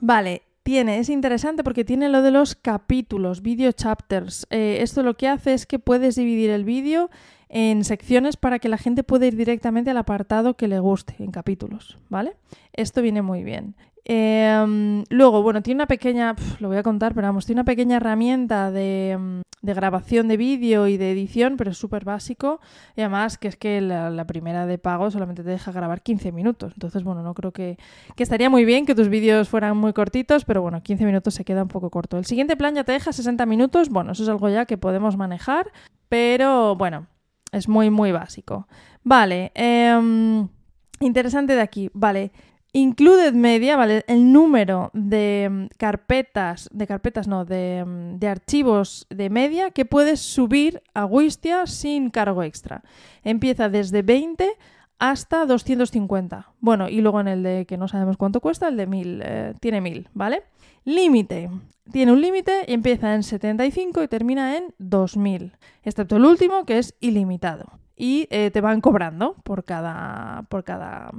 vale, 0.00 0.42
tiene, 0.62 0.98
es 0.98 1.08
interesante 1.08 1.64
porque 1.64 1.84
tiene 1.84 2.08
lo 2.08 2.22
de 2.22 2.30
los 2.30 2.54
capítulos, 2.54 3.42
video 3.42 3.72
chapters. 3.72 4.46
Eh, 4.50 4.78
esto 4.80 5.02
lo 5.02 5.16
que 5.16 5.28
hace 5.28 5.54
es 5.54 5.66
que 5.66 5.78
puedes 5.78 6.16
dividir 6.16 6.50
el 6.50 6.64
vídeo 6.64 7.10
en 7.48 7.84
secciones 7.84 8.36
para 8.36 8.58
que 8.58 8.68
la 8.68 8.78
gente 8.78 9.02
pueda 9.02 9.26
ir 9.26 9.36
directamente 9.36 9.90
al 9.90 9.96
apartado 9.96 10.54
que 10.54 10.68
le 10.68 10.78
guste, 10.78 11.16
en 11.18 11.32
capítulos, 11.32 11.98
¿vale? 12.08 12.36
Esto 12.72 13.02
viene 13.02 13.22
muy 13.22 13.42
bien. 13.42 13.74
Em, 14.04 15.04
luego, 15.10 15.42
bueno, 15.42 15.62
tiene 15.62 15.78
una 15.78 15.86
pequeña, 15.86 16.34
lo 16.60 16.68
voy 16.68 16.76
a 16.76 16.82
contar, 16.82 17.14
pero 17.14 17.26
vamos, 17.26 17.46
tiene 17.46 17.60
una 17.60 17.64
pequeña 17.64 17.96
herramienta 17.96 18.70
de, 18.70 19.42
em, 19.62 19.74
grabación 19.74 20.28
de 20.28 20.36
vídeo 20.36 20.86
y 20.86 20.96
de 20.96 21.12
edición, 21.12 21.56
pero 21.56 21.70
es 21.70 21.78
súper 21.78 22.04
básico. 22.04 22.60
Y 22.96 23.00
además 23.00 23.38
que 23.38 23.48
es 23.48 23.56
que 23.56 23.80
la, 23.80 24.24
primera 24.26 24.66
de 24.66 24.78
pago 24.78 25.10
solamente 25.10 25.42
te 25.42 25.50
deja 25.50 25.72
grabar 25.72 26.02
15 26.02 26.32
minutos. 26.32 26.72
Entonces, 26.74 27.02
bueno, 27.02 27.22
no 27.22 27.34
creo 27.34 27.52
que, 27.52 27.78
que 28.16 28.22
estaría 28.22 28.50
muy 28.50 28.64
bien 28.64 28.86
que 28.86 28.94
tus 28.94 29.08
vídeos 29.08 29.48
fueran 29.48 29.76
muy 29.76 29.92
cortitos, 29.92 30.44
pero 30.44 30.62
bueno, 30.62 30.82
15 30.82 31.04
minutos 31.04 31.34
se 31.34 31.44
queda 31.44 31.62
un 31.62 31.68
poco 31.68 31.90
corto. 31.90 32.18
El 32.18 32.24
siguiente 32.24 32.56
plan 32.56 32.74
ya 32.74 32.84
te 32.84 32.92
deja 32.92 33.12
60 33.12 33.46
minutos, 33.46 33.88
bueno, 33.88 34.12
eso 34.12 34.22
es 34.22 34.28
algo 34.28 34.48
ya 34.48 34.66
que 34.66 34.78
podemos 34.78 35.16
manejar, 35.16 35.70
pero 36.08 36.76
bueno, 36.76 37.06
es 37.52 37.68
muy, 37.68 37.90
muy 37.90 38.12
básico. 38.12 38.66
Vale, 39.02 39.52
em, 39.54 40.48
interesante 41.00 41.54
de 41.54 41.60
aquí, 41.60 41.90
vale. 41.94 42.32
Included 42.72 43.32
Media, 43.32 43.76
¿vale? 43.76 44.04
El 44.06 44.32
número 44.32 44.90
de 44.92 45.48
mm, 45.50 45.66
carpetas, 45.76 46.68
de 46.72 46.86
carpetas 46.86 47.26
no, 47.26 47.44
de, 47.44 47.84
mm, 47.84 48.18
de, 48.18 48.28
archivos 48.28 49.06
de 49.10 49.28
media 49.28 49.70
que 49.72 49.84
puedes 49.84 50.20
subir 50.20 50.82
a 50.94 51.04
Wistia 51.04 51.66
sin 51.66 52.10
cargo 52.10 52.44
extra. 52.44 52.82
Empieza 53.24 53.68
desde 53.68 54.02
20 54.02 54.56
hasta 55.00 55.46
250. 55.46 56.52
Bueno, 56.60 56.88
y 56.88 57.00
luego 57.00 57.20
en 57.20 57.28
el 57.28 57.42
de 57.42 57.66
que 57.66 57.76
no 57.76 57.88
sabemos 57.88 58.16
cuánto 58.16 58.40
cuesta, 58.40 58.68
el 58.68 58.76
de 58.76 58.86
1000, 58.86 59.22
eh, 59.24 59.54
tiene 59.58 59.80
1000, 59.80 60.08
¿vale? 60.14 60.44
Límite. 60.84 61.50
Tiene 61.90 62.12
un 62.12 62.20
límite 62.20 62.64
y 62.68 62.74
empieza 62.74 63.14
en 63.14 63.24
75 63.24 64.02
y 64.02 64.08
termina 64.08 64.56
en 64.56 64.74
2000, 64.78 65.56
excepto 65.82 66.16
el 66.16 66.24
último 66.24 66.64
que 66.64 66.78
es 66.78 66.94
ilimitado. 67.00 67.80
Y 67.96 68.28
eh, 68.30 68.50
te 68.52 68.60
van 68.60 68.80
cobrando 68.80 69.34
por 69.42 69.64
cada, 69.64 70.44
por 70.48 70.62
cada 70.64 71.10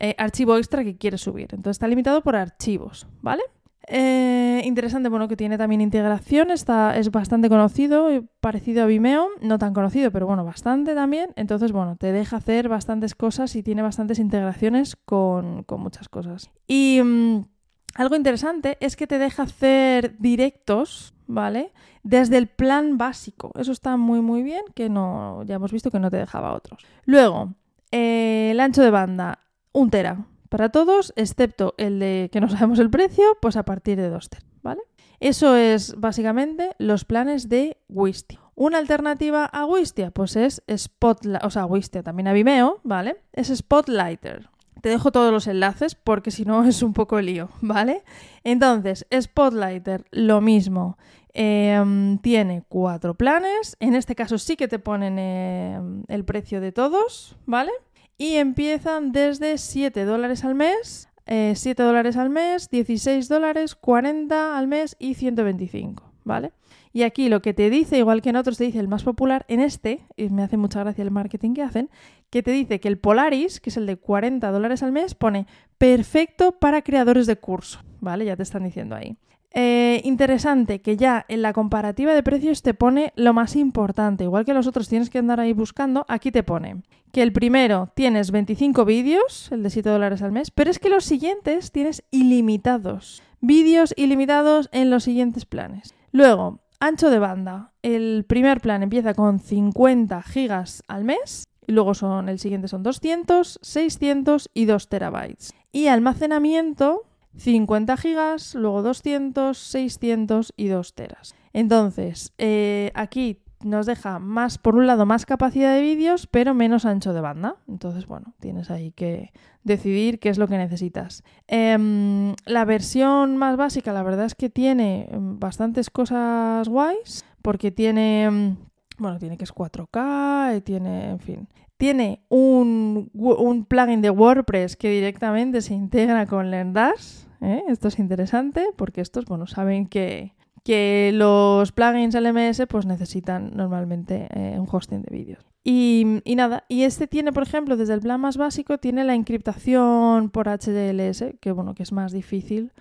eh, 0.00 0.14
archivo 0.18 0.56
extra 0.56 0.84
que 0.84 0.96
quieres 0.96 1.20
subir. 1.20 1.48
Entonces 1.52 1.76
está 1.76 1.88
limitado 1.88 2.22
por 2.22 2.36
archivos, 2.36 3.06
¿vale? 3.20 3.42
Eh, 3.90 4.60
interesante, 4.64 5.08
bueno, 5.08 5.28
que 5.28 5.36
tiene 5.36 5.56
también 5.56 5.80
integración, 5.80 6.50
está, 6.50 6.96
es 6.98 7.10
bastante 7.10 7.48
conocido, 7.48 8.08
parecido 8.40 8.82
a 8.82 8.86
Vimeo, 8.86 9.28
no 9.40 9.58
tan 9.58 9.72
conocido, 9.72 10.10
pero 10.10 10.26
bueno, 10.26 10.44
bastante 10.44 10.94
también. 10.94 11.30
Entonces, 11.36 11.72
bueno, 11.72 11.96
te 11.96 12.12
deja 12.12 12.36
hacer 12.36 12.68
bastantes 12.68 13.14
cosas 13.14 13.56
y 13.56 13.62
tiene 13.62 13.82
bastantes 13.82 14.18
integraciones 14.18 14.94
con, 14.94 15.64
muchas 15.78 16.08
cosas. 16.08 16.50
Y 16.66 17.00
mm, 17.02 17.46
algo 17.94 18.14
interesante 18.14 18.76
es 18.80 18.94
que 18.94 19.06
te 19.06 19.18
deja 19.18 19.44
hacer 19.44 20.18
directos, 20.18 21.14
¿vale? 21.26 21.72
Desde 22.02 22.36
el 22.36 22.46
plan 22.46 22.98
básico. 22.98 23.52
Eso 23.58 23.72
está 23.72 23.96
muy, 23.96 24.20
muy 24.20 24.42
bien, 24.42 24.64
que 24.74 24.90
no, 24.90 25.42
ya 25.44 25.54
hemos 25.54 25.72
visto 25.72 25.90
que 25.90 25.98
no 25.98 26.10
te 26.10 26.18
dejaba 26.18 26.52
otros. 26.52 26.84
Luego, 27.06 27.54
eh, 27.90 28.50
el 28.50 28.60
ancho 28.60 28.82
de 28.82 28.90
banda 28.90 29.38
un 29.72 29.90
tera 29.90 30.26
para 30.48 30.70
todos, 30.70 31.12
excepto 31.16 31.74
el 31.78 31.98
de 31.98 32.30
que 32.32 32.40
no 32.40 32.48
sabemos 32.48 32.78
el 32.78 32.90
precio, 32.90 33.24
pues 33.40 33.56
a 33.56 33.64
partir 33.64 33.98
de 33.98 34.08
2 34.08 34.28
teras, 34.30 34.46
¿vale? 34.62 34.80
Eso 35.20 35.56
es 35.56 35.94
básicamente 35.98 36.70
los 36.78 37.04
planes 37.04 37.48
de 37.48 37.76
Wistia. 37.88 38.40
Una 38.54 38.78
alternativa 38.78 39.44
a 39.44 39.66
Wistia, 39.66 40.10
pues 40.10 40.36
es 40.36 40.62
Spotlight, 40.76 41.44
o 41.44 41.50
sea, 41.50 41.66
Wistia 41.66 42.02
también 42.02 42.28
a 42.28 42.32
Vimeo, 42.32 42.80
¿vale? 42.84 43.16
Es 43.32 43.48
Spotlighter. 43.48 44.48
Te 44.80 44.90
dejo 44.90 45.10
todos 45.10 45.32
los 45.32 45.46
enlaces 45.48 45.94
porque 45.96 46.30
si 46.30 46.44
no 46.44 46.64
es 46.68 46.82
un 46.82 46.92
poco 46.92 47.20
lío, 47.20 47.50
¿vale? 47.60 48.04
Entonces, 48.44 49.06
Spotlighter, 49.12 50.04
lo 50.10 50.40
mismo. 50.40 50.98
Em, 51.34 52.18
tiene 52.18 52.64
cuatro 52.68 53.14
planes. 53.14 53.76
En 53.80 53.94
este 53.94 54.14
caso 54.14 54.38
sí 54.38 54.56
que 54.56 54.66
te 54.66 54.78
ponen 54.78 55.18
em, 55.18 56.02
el 56.08 56.24
precio 56.24 56.60
de 56.60 56.72
todos, 56.72 57.36
¿vale? 57.46 57.70
Y 58.18 58.34
empiezan 58.34 59.12
desde 59.12 59.56
7 59.56 60.04
dólares 60.04 60.44
al 60.44 60.56
mes, 60.56 61.08
7 61.26 61.70
eh, 61.70 61.84
dólares 61.84 62.16
al 62.16 62.30
mes, 62.30 62.68
16 62.68 63.28
dólares, 63.28 63.76
40 63.76 64.58
al 64.58 64.66
mes 64.66 64.96
y 64.98 65.14
125, 65.14 66.02
¿vale? 66.24 66.52
Y 66.92 67.02
aquí 67.02 67.28
lo 67.28 67.42
que 67.42 67.54
te 67.54 67.70
dice, 67.70 67.98
igual 67.98 68.22
que 68.22 68.30
en 68.30 68.36
otros 68.36 68.58
te 68.58 68.64
dice 68.64 68.80
el 68.80 68.88
más 68.88 69.04
popular, 69.04 69.44
en 69.48 69.60
este, 69.60 70.00
y 70.16 70.30
me 70.30 70.42
hace 70.42 70.56
mucha 70.56 70.80
gracia 70.80 71.02
el 71.02 71.10
marketing 71.10 71.54
que 71.54 71.62
hacen, 71.62 71.90
que 72.30 72.42
te 72.42 72.50
dice 72.50 72.80
que 72.80 72.88
el 72.88 72.98
Polaris, 72.98 73.60
que 73.60 73.70
es 73.70 73.76
el 73.76 73.86
de 73.86 73.96
40 73.96 74.50
dólares 74.50 74.82
al 74.82 74.90
mes, 74.90 75.14
pone 75.14 75.46
perfecto 75.76 76.58
para 76.58 76.82
creadores 76.82 77.26
de 77.26 77.36
curso, 77.36 77.80
¿vale? 78.00 78.24
Ya 78.24 78.36
te 78.36 78.42
están 78.42 78.64
diciendo 78.64 78.96
ahí. 78.96 79.16
Eh, 79.52 80.02
interesante 80.04 80.80
que 80.80 80.96
ya 80.96 81.24
en 81.28 81.42
la 81.42 81.52
comparativa 81.52 82.14
de 82.14 82.22
precios 82.22 82.62
te 82.62 82.74
pone 82.74 83.12
lo 83.16 83.32
más 83.32 83.56
importante. 83.56 84.24
Igual 84.24 84.44
que 84.44 84.54
los 84.54 84.66
otros 84.66 84.88
tienes 84.88 85.10
que 85.10 85.18
andar 85.18 85.40
ahí 85.40 85.52
buscando, 85.52 86.04
aquí 86.08 86.30
te 86.30 86.42
pone 86.42 86.82
que 87.12 87.22
el 87.22 87.32
primero 87.32 87.88
tienes 87.94 88.30
25 88.30 88.84
vídeos, 88.84 89.50
el 89.50 89.62
de 89.62 89.70
7 89.70 89.88
dólares 89.88 90.22
al 90.22 90.32
mes, 90.32 90.50
pero 90.50 90.70
es 90.70 90.78
que 90.78 90.90
los 90.90 91.04
siguientes 91.04 91.72
tienes 91.72 92.04
ilimitados. 92.10 93.22
Vídeos 93.40 93.94
ilimitados 93.96 94.68
en 94.72 94.90
los 94.90 95.04
siguientes 95.04 95.46
planes. 95.46 95.94
Luego, 96.12 96.60
ancho 96.80 97.10
de 97.10 97.18
banda. 97.18 97.72
El 97.82 98.24
primer 98.28 98.60
plan 98.60 98.82
empieza 98.82 99.14
con 99.14 99.38
50 99.38 100.22
gigas 100.22 100.82
al 100.88 101.04
mes. 101.04 101.44
Y 101.66 101.72
luego 101.72 101.94
son, 101.94 102.28
el 102.28 102.38
siguiente 102.38 102.66
son 102.66 102.82
200, 102.82 103.60
600 103.62 104.50
y 104.54 104.64
2 104.64 104.88
terabytes. 104.88 105.54
Y 105.70 105.88
almacenamiento 105.88 107.02
50 107.38 107.96
gigas, 107.96 108.54
luego 108.54 108.82
200, 108.82 109.56
600 109.56 110.52
y 110.56 110.68
2 110.68 110.94
teras. 110.94 111.34
Entonces, 111.52 112.32
eh, 112.38 112.92
aquí 112.94 113.40
nos 113.64 113.86
deja 113.86 114.18
más, 114.18 114.58
por 114.58 114.76
un 114.76 114.86
lado, 114.86 115.06
más 115.06 115.26
capacidad 115.26 115.74
de 115.74 115.82
vídeos, 115.82 116.26
pero 116.26 116.54
menos 116.54 116.84
ancho 116.84 117.12
de 117.12 117.20
banda. 117.20 117.56
Entonces, 117.68 118.06
bueno, 118.06 118.34
tienes 118.40 118.70
ahí 118.70 118.92
que 118.92 119.32
decidir 119.64 120.20
qué 120.20 120.28
es 120.28 120.38
lo 120.38 120.48
que 120.48 120.58
necesitas. 120.58 121.24
Em, 121.46 122.34
la 122.46 122.64
versión 122.64 123.36
más 123.36 123.56
básica, 123.56 123.92
la 123.92 124.02
verdad 124.02 124.26
es 124.26 124.34
que 124.34 124.48
tiene 124.48 125.08
em, 125.10 125.38
bastantes 125.38 125.90
cosas 125.90 126.68
guays, 126.68 127.24
porque 127.42 127.70
tiene, 127.70 128.24
em, 128.24 128.56
bueno, 128.98 129.18
tiene 129.18 129.36
que 129.36 129.44
es 129.44 129.52
4K, 129.52 130.56
y 130.56 130.60
tiene, 130.60 131.10
en 131.10 131.20
fin, 131.20 131.48
tiene 131.76 132.22
un, 132.28 133.10
un 133.14 133.64
plugin 133.64 134.02
de 134.02 134.10
WordPress 134.10 134.76
que 134.76 134.90
directamente 134.90 135.62
se 135.62 135.74
integra 135.74 136.26
con 136.26 136.50
LearnDash. 136.50 137.27
¿Eh? 137.40 137.62
Esto 137.68 137.88
es 137.88 137.98
interesante 137.98 138.66
porque 138.76 139.00
estos, 139.00 139.24
bueno, 139.24 139.46
saben 139.46 139.86
que, 139.86 140.34
que 140.64 141.10
los 141.14 141.72
plugins 141.72 142.14
LMS 142.14 142.66
pues 142.68 142.86
necesitan 142.86 143.52
normalmente 143.54 144.28
eh, 144.34 144.58
un 144.58 144.68
hosting 144.70 145.02
de 145.02 145.16
vídeos. 145.16 145.44
Y, 145.64 146.20
y, 146.24 146.36
nada, 146.36 146.64
y 146.68 146.84
este 146.84 147.06
tiene, 147.06 147.32
por 147.32 147.42
ejemplo, 147.42 147.76
desde 147.76 147.94
el 147.94 148.00
plan 148.00 148.20
más 148.20 148.36
básico, 148.36 148.78
tiene 148.78 149.04
la 149.04 149.14
encriptación 149.14 150.30
por 150.30 150.46
HDLS, 150.48 151.24
que 151.40 151.52
bueno, 151.52 151.74
que 151.74 151.82
es 151.82 151.92
más 151.92 152.12
difícil, 152.12 152.72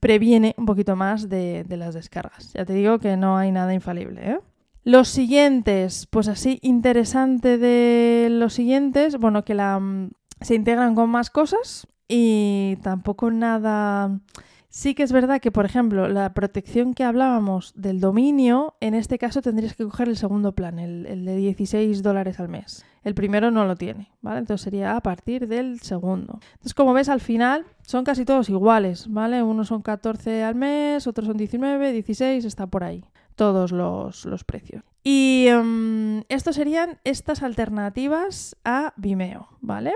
previene 0.00 0.54
un 0.58 0.66
poquito 0.66 0.96
más 0.96 1.28
de, 1.28 1.64
de 1.64 1.76
las 1.76 1.94
descargas. 1.94 2.52
Ya 2.52 2.64
te 2.64 2.74
digo 2.74 2.98
que 2.98 3.16
no 3.16 3.38
hay 3.38 3.50
nada 3.50 3.72
infalible, 3.72 4.32
¿eh? 4.32 4.38
Los 4.84 5.08
siguientes, 5.08 6.06
pues 6.10 6.28
así 6.28 6.58
interesante 6.60 7.56
de 7.56 8.28
los 8.30 8.52
siguientes, 8.52 9.16
bueno, 9.16 9.42
que 9.42 9.54
la, 9.54 9.80
mm, 9.80 10.10
se 10.42 10.54
integran 10.54 10.94
con 10.94 11.08
más 11.08 11.30
cosas 11.30 11.86
y 12.08 12.76
tampoco 12.82 13.30
nada... 13.30 14.20
Sí 14.68 14.96
que 14.96 15.04
es 15.04 15.12
verdad 15.12 15.40
que, 15.40 15.52
por 15.52 15.66
ejemplo, 15.66 16.08
la 16.08 16.34
protección 16.34 16.94
que 16.94 17.04
hablábamos 17.04 17.72
del 17.76 18.00
dominio, 18.00 18.74
en 18.80 18.94
este 18.94 19.18
caso 19.18 19.40
tendrías 19.40 19.76
que 19.76 19.84
coger 19.84 20.08
el 20.08 20.16
segundo 20.16 20.52
plan, 20.56 20.80
el, 20.80 21.06
el, 21.06 21.24
de 21.24 21.36
16 21.36 22.02
dólares 22.02 22.40
al 22.40 22.48
mes. 22.48 22.84
El 23.04 23.14
primero 23.14 23.52
no 23.52 23.66
lo 23.66 23.76
tiene, 23.76 24.10
¿vale? 24.20 24.40
Entonces 24.40 24.64
sería 24.64 24.96
a 24.96 25.00
partir 25.00 25.46
del 25.46 25.78
segundo. 25.78 26.40
Entonces, 26.54 26.74
como 26.74 26.92
ves, 26.92 27.08
al 27.08 27.20
final 27.20 27.64
son 27.82 28.02
casi 28.02 28.24
todos 28.24 28.48
iguales, 28.48 29.06
¿vale? 29.08 29.44
Unos 29.44 29.68
son 29.68 29.80
14 29.80 30.42
al 30.42 30.56
mes, 30.56 31.06
otros 31.06 31.28
son 31.28 31.36
19, 31.36 31.92
16, 31.92 32.44
está 32.44 32.66
por 32.66 32.82
ahí 32.82 33.04
todos 33.36 33.72
los, 33.72 34.24
los 34.24 34.44
precios. 34.44 34.82
Y 35.02 35.48
um, 35.52 36.22
serían 36.52 36.98
estas 37.04 37.42
alternativas 37.42 38.56
a 38.64 38.92
Vimeo, 38.96 39.48
¿vale? 39.60 39.92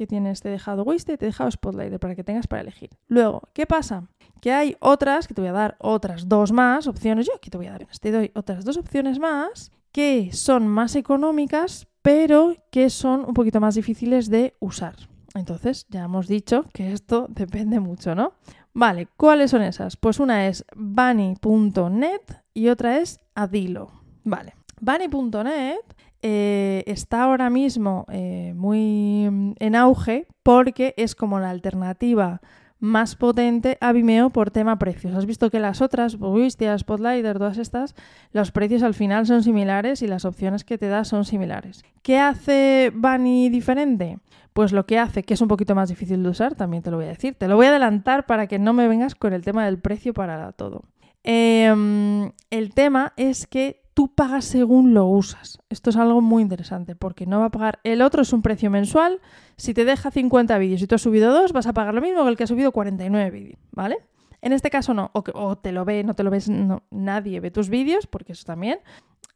Que 0.00 0.06
tienes, 0.06 0.40
te 0.40 0.48
he 0.48 0.52
dejado 0.52 0.82
Wisted 0.82 1.12
y 1.12 1.16
te 1.18 1.26
he 1.26 1.28
dejado 1.28 1.50
Spotlight 1.50 1.98
para 1.98 2.14
que 2.14 2.24
tengas 2.24 2.46
para 2.46 2.62
elegir. 2.62 2.88
Luego, 3.08 3.42
¿qué 3.52 3.66
pasa? 3.66 4.08
Que 4.40 4.50
hay 4.50 4.74
otras, 4.80 5.28
que 5.28 5.34
te 5.34 5.42
voy 5.42 5.50
a 5.50 5.52
dar 5.52 5.76
otras 5.78 6.26
dos 6.26 6.52
más 6.52 6.86
opciones. 6.86 7.26
Yo 7.26 7.34
aquí 7.36 7.50
te 7.50 7.58
voy 7.58 7.66
a 7.66 7.72
dar, 7.72 7.86
te 8.00 8.10
doy 8.10 8.30
otras 8.34 8.64
dos 8.64 8.78
opciones 8.78 9.18
más 9.18 9.72
que 9.92 10.30
son 10.32 10.66
más 10.66 10.96
económicas, 10.96 11.86
pero 12.00 12.56
que 12.70 12.88
son 12.88 13.26
un 13.26 13.34
poquito 13.34 13.60
más 13.60 13.74
difíciles 13.74 14.30
de 14.30 14.54
usar. 14.58 14.96
Entonces, 15.34 15.86
ya 15.90 16.04
hemos 16.04 16.28
dicho 16.28 16.64
que 16.72 16.94
esto 16.94 17.26
depende 17.28 17.78
mucho, 17.78 18.14
¿no? 18.14 18.32
Vale, 18.72 19.06
¿cuáles 19.18 19.50
son 19.50 19.60
esas? 19.60 19.98
Pues 19.98 20.18
una 20.18 20.46
es 20.46 20.64
bunny.net 20.74 22.22
y 22.54 22.68
otra 22.68 22.96
es 23.00 23.20
Adilo. 23.34 23.90
Vale, 24.24 24.54
bunny.net 24.80 25.76
eh, 26.22 26.84
está 26.86 27.22
ahora 27.24 27.50
mismo 27.50 28.06
eh, 28.10 28.52
muy 28.54 29.54
en 29.58 29.74
auge 29.74 30.26
porque 30.42 30.94
es 30.96 31.14
como 31.14 31.40
la 31.40 31.50
alternativa 31.50 32.40
más 32.80 33.14
potente 33.14 33.76
a 33.80 33.92
Vimeo 33.92 34.30
por 34.30 34.50
tema 34.50 34.78
precios. 34.78 35.14
Has 35.14 35.26
visto 35.26 35.50
que 35.50 35.60
las 35.60 35.82
otras, 35.82 36.16
Wistia, 36.18 36.76
Spotlighter, 36.76 37.38
todas 37.38 37.58
estas, 37.58 37.94
los 38.32 38.50
precios 38.50 38.82
al 38.82 38.94
final 38.94 39.26
son 39.26 39.42
similares 39.42 40.02
y 40.02 40.08
las 40.08 40.24
opciones 40.24 40.64
que 40.64 40.78
te 40.78 40.88
da 40.88 41.04
son 41.04 41.24
similares. 41.24 41.84
¿Qué 42.02 42.18
hace 42.18 42.90
Bunny 42.94 43.50
diferente? 43.50 44.18
Pues 44.52 44.72
lo 44.72 44.86
que 44.86 44.98
hace, 44.98 45.22
que 45.22 45.34
es 45.34 45.40
un 45.40 45.48
poquito 45.48 45.74
más 45.74 45.90
difícil 45.90 46.22
de 46.22 46.30
usar, 46.30 46.54
también 46.54 46.82
te 46.82 46.90
lo 46.90 46.96
voy 46.96 47.06
a 47.06 47.10
decir. 47.10 47.34
Te 47.34 47.48
lo 47.48 47.56
voy 47.56 47.66
a 47.66 47.68
adelantar 47.68 48.26
para 48.26 48.46
que 48.46 48.58
no 48.58 48.72
me 48.72 48.88
vengas 48.88 49.14
con 49.14 49.32
el 49.32 49.44
tema 49.44 49.64
del 49.66 49.78
precio 49.78 50.12
para 50.12 50.50
todo. 50.52 50.82
Eh, 51.22 52.32
el 52.50 52.74
tema 52.74 53.12
es 53.16 53.46
que 53.46 53.79
tú 53.94 54.14
pagas 54.14 54.44
según 54.44 54.94
lo 54.94 55.06
usas. 55.06 55.58
Esto 55.68 55.90
es 55.90 55.96
algo 55.96 56.20
muy 56.20 56.42
interesante 56.42 56.94
porque 56.96 57.26
no 57.26 57.40
va 57.40 57.46
a 57.46 57.50
pagar. 57.50 57.80
El 57.84 58.02
otro 58.02 58.22
es 58.22 58.32
un 58.32 58.42
precio 58.42 58.70
mensual. 58.70 59.20
Si 59.56 59.74
te 59.74 59.84
deja 59.84 60.10
50 60.10 60.56
vídeos 60.58 60.82
y 60.82 60.86
tú 60.86 60.94
has 60.94 61.02
subido 61.02 61.32
dos, 61.32 61.52
vas 61.52 61.66
a 61.66 61.72
pagar 61.72 61.94
lo 61.94 62.00
mismo 62.00 62.22
que 62.22 62.30
el 62.30 62.36
que 62.36 62.44
ha 62.44 62.48
subido 62.48 62.72
49 62.72 63.30
vídeos, 63.30 63.58
¿vale? 63.72 63.98
En 64.42 64.52
este 64.52 64.70
caso 64.70 64.94
no, 64.94 65.10
o, 65.12 65.58
te 65.58 65.72
lo 65.72 65.84
ve, 65.84 66.02
no 66.02 66.14
te 66.14 66.22
lo 66.22 66.30
ves, 66.30 66.50
nadie 66.90 67.40
ve 67.40 67.50
tus 67.50 67.68
vídeos, 67.68 68.06
porque 68.06 68.32
eso 68.32 68.44
también, 68.46 68.78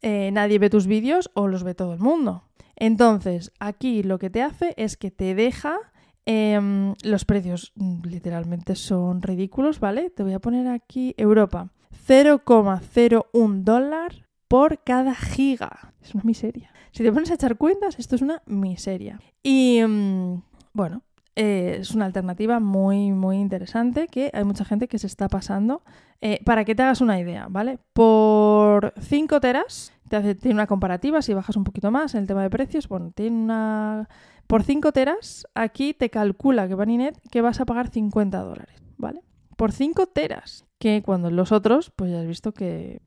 eh, 0.01 0.31
nadie 0.31 0.57
ve 0.57 0.69
tus 0.69 0.87
vídeos 0.87 1.29
o 1.35 1.47
los 1.47 1.63
ve 1.63 1.75
todo 1.75 1.93
el 1.93 1.99
mundo. 1.99 2.43
Entonces, 2.75 3.51
aquí 3.59 4.03
lo 4.03 4.17
que 4.17 4.29
te 4.29 4.41
hace 4.41 4.73
es 4.77 4.97
que 4.97 5.11
te 5.11 5.35
deja 5.35 5.77
em, 6.25 6.95
los 7.03 7.23
precios 7.23 7.71
mm, 7.75 8.01
literalmente 8.07 8.75
son 8.75 9.21
ridículos, 9.21 9.79
¿vale? 9.79 10.09
Te 10.09 10.23
voy 10.23 10.33
a 10.33 10.39
poner 10.39 10.67
aquí 10.67 11.13
Europa. 11.17 11.69
0,01 12.07 13.63
dólar 13.63 14.24
por 14.55 14.79
cada 14.79 15.13
giga. 15.13 15.91
Es 16.01 16.15
una 16.15 16.23
miseria. 16.23 16.71
Si 16.93 17.03
te 17.03 17.11
pones 17.11 17.29
a 17.29 17.33
echar 17.33 17.57
cuentas, 17.57 17.99
esto 17.99 18.15
es 18.15 18.21
una 18.21 18.41
miseria. 18.45 19.19
Y 19.43 19.81
mm, 19.85 20.43
bueno, 20.71 21.01
eh, 21.35 21.79
es 21.81 21.91
una 21.91 22.05
alternativa 22.05 22.61
muy, 22.61 23.11
muy 23.11 23.35
interesante 23.35 24.07
que 24.07 24.31
hay 24.33 24.45
mucha 24.45 24.63
gente 24.63 24.87
que 24.87 24.97
se 24.97 25.07
está 25.07 25.27
pasando. 25.27 25.83
Eh, 26.21 26.39
para 26.45 26.63
que 26.63 26.73
te 26.73 26.83
hagas 26.83 27.01
una 27.01 27.19
idea, 27.19 27.47
¿vale? 27.49 27.79
Por 27.91 28.93
5 28.97 29.41
teras, 29.41 29.91
te 30.07 30.15
hace, 30.15 30.35
tiene 30.35 30.55
una 30.55 30.67
comparativa, 30.67 31.21
si 31.21 31.33
bajas 31.33 31.57
un 31.57 31.65
poquito 31.65 31.91
más 31.91 32.15
en 32.15 32.21
el 32.21 32.27
tema 32.27 32.41
de 32.41 32.49
precios, 32.49 32.87
bueno, 32.87 33.11
tiene 33.13 33.35
una... 33.35 34.07
Por 34.47 34.63
5 34.63 34.93
teras, 34.93 35.47
aquí 35.53 35.93
te 35.93 36.09
calcula 36.09 36.69
que 36.69 36.75
Vaninet 36.75 37.19
que 37.29 37.41
vas 37.41 37.59
a 37.59 37.65
pagar 37.65 37.89
50 37.89 38.39
dólares, 38.39 38.81
¿vale? 38.95 39.21
Por 39.57 39.73
5 39.73 40.07
teras, 40.07 40.63
que 40.79 41.01
cuando 41.03 41.29
los 41.29 41.51
otros, 41.51 41.91
pues 41.93 42.09
ya 42.09 42.21
has 42.21 42.27
visto 42.27 42.53
que 42.53 43.01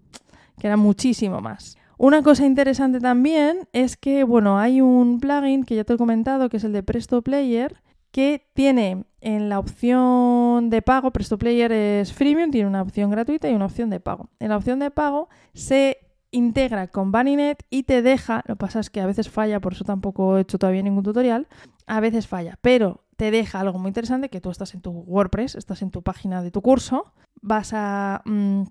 que 0.58 0.66
era 0.66 0.76
muchísimo 0.76 1.40
más. 1.40 1.76
Una 1.96 2.22
cosa 2.22 2.46
interesante 2.46 3.00
también 3.00 3.68
es 3.72 3.96
que, 3.96 4.22
bueno, 4.22 4.58
hay 4.58 4.80
un 4.80 5.18
plugin 5.18 5.64
que 5.64 5.74
ya 5.74 5.84
te 5.84 5.94
he 5.94 5.96
comentado, 5.96 6.48
que 6.48 6.58
es 6.58 6.64
el 6.64 6.72
de 6.72 6.84
Presto 6.84 7.22
Player, 7.22 7.82
que 8.12 8.48
tiene 8.54 9.04
en 9.20 9.48
la 9.48 9.58
opción 9.58 10.70
de 10.70 10.80
pago, 10.80 11.10
Presto 11.10 11.38
Player 11.38 11.72
es 11.72 12.12
freemium, 12.12 12.50
tiene 12.50 12.68
una 12.68 12.82
opción 12.82 13.10
gratuita 13.10 13.50
y 13.50 13.54
una 13.54 13.66
opción 13.66 13.90
de 13.90 14.00
pago. 14.00 14.30
En 14.38 14.50
la 14.50 14.56
opción 14.56 14.78
de 14.78 14.90
pago 14.90 15.28
se 15.54 15.98
integra 16.30 16.86
con 16.88 17.10
Baninet 17.10 17.64
y 17.68 17.82
te 17.82 18.00
deja, 18.02 18.44
lo 18.46 18.54
que 18.54 18.60
pasa 18.60 18.80
es 18.80 18.90
que 18.90 19.00
a 19.00 19.06
veces 19.06 19.28
falla, 19.28 19.60
por 19.60 19.72
eso 19.72 19.84
tampoco 19.84 20.38
he 20.38 20.42
hecho 20.42 20.58
todavía 20.58 20.82
ningún 20.82 21.02
tutorial, 21.02 21.48
a 21.86 22.00
veces 22.00 22.28
falla, 22.28 22.58
pero 22.62 23.04
te 23.16 23.30
deja 23.30 23.58
algo 23.58 23.78
muy 23.78 23.88
interesante, 23.88 24.28
que 24.28 24.40
tú 24.40 24.50
estás 24.50 24.74
en 24.74 24.82
tu 24.82 24.90
WordPress, 24.90 25.56
estás 25.56 25.82
en 25.82 25.90
tu 25.90 26.02
página 26.02 26.42
de 26.42 26.50
tu 26.50 26.62
curso, 26.62 27.12
vas 27.40 27.72
a... 27.72 28.22
Mmm, 28.24 28.62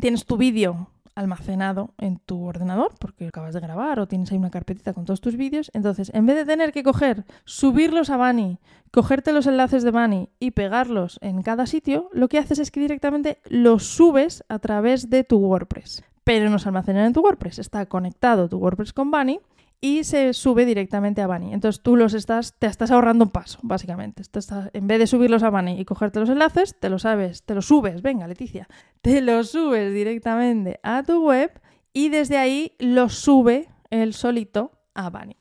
tienes 0.00 0.26
tu 0.26 0.36
vídeo 0.36 0.90
almacenado 1.14 1.94
en 1.98 2.18
tu 2.18 2.44
ordenador 2.44 2.92
porque 2.98 3.28
acabas 3.28 3.54
de 3.54 3.60
grabar 3.60 4.00
o 4.00 4.08
tienes 4.08 4.30
ahí 4.32 4.38
una 4.38 4.50
carpetita 4.50 4.92
con 4.92 5.04
todos 5.04 5.20
tus 5.20 5.36
vídeos. 5.36 5.70
Entonces, 5.74 6.10
en 6.14 6.26
vez 6.26 6.36
de 6.36 6.44
tener 6.44 6.72
que 6.72 6.82
coger, 6.82 7.24
subirlos 7.44 8.10
a 8.10 8.16
Bunny, 8.16 8.58
cogerte 8.90 9.32
los 9.32 9.46
enlaces 9.46 9.82
de 9.82 9.90
Bunny 9.90 10.28
y 10.38 10.52
pegarlos 10.52 11.18
en 11.22 11.42
cada 11.42 11.66
sitio, 11.66 12.08
lo 12.12 12.28
que 12.28 12.38
haces 12.38 12.58
es 12.58 12.70
que 12.70 12.80
directamente 12.80 13.38
los 13.48 13.84
subes 13.84 14.44
a 14.48 14.58
través 14.58 15.10
de 15.10 15.24
tu 15.24 15.38
WordPress. 15.38 16.04
Pero 16.24 16.48
no 16.48 16.58
se 16.58 16.68
almacenan 16.68 17.06
en 17.06 17.12
tu 17.12 17.20
WordPress, 17.20 17.58
está 17.58 17.86
conectado 17.86 18.48
tu 18.48 18.58
WordPress 18.58 18.92
con 18.92 19.10
Bunny 19.10 19.40
y 19.84 20.02
se 20.04 20.32
sube 20.32 20.64
directamente 20.64 21.20
a 21.20 21.26
Bunny. 21.26 21.52
Entonces 21.52 21.82
tú 21.82 21.94
los 21.94 22.14
estás, 22.14 22.54
te 22.58 22.66
estás 22.66 22.90
ahorrando 22.90 23.26
un 23.26 23.30
paso, 23.30 23.58
básicamente. 23.60 24.22
en 24.72 24.86
vez 24.86 24.98
de 24.98 25.06
subirlos 25.06 25.42
a 25.42 25.50
Bunny 25.50 25.78
y 25.78 25.84
cogerte 25.84 26.20
los 26.20 26.30
enlaces, 26.30 26.74
te 26.80 26.88
lo 26.88 26.98
sabes, 26.98 27.42
te 27.42 27.54
los 27.54 27.66
subes, 27.66 28.00
venga 28.00 28.26
Leticia, 28.26 28.66
te 29.02 29.20
los 29.20 29.50
subes 29.50 29.92
directamente 29.92 30.80
a 30.82 31.02
tu 31.02 31.22
web 31.26 31.60
y 31.92 32.08
desde 32.08 32.38
ahí 32.38 32.72
los 32.78 33.14
sube 33.16 33.68
el 33.90 34.14
solito 34.14 34.72
a 34.94 35.10
Bunny. 35.10 35.36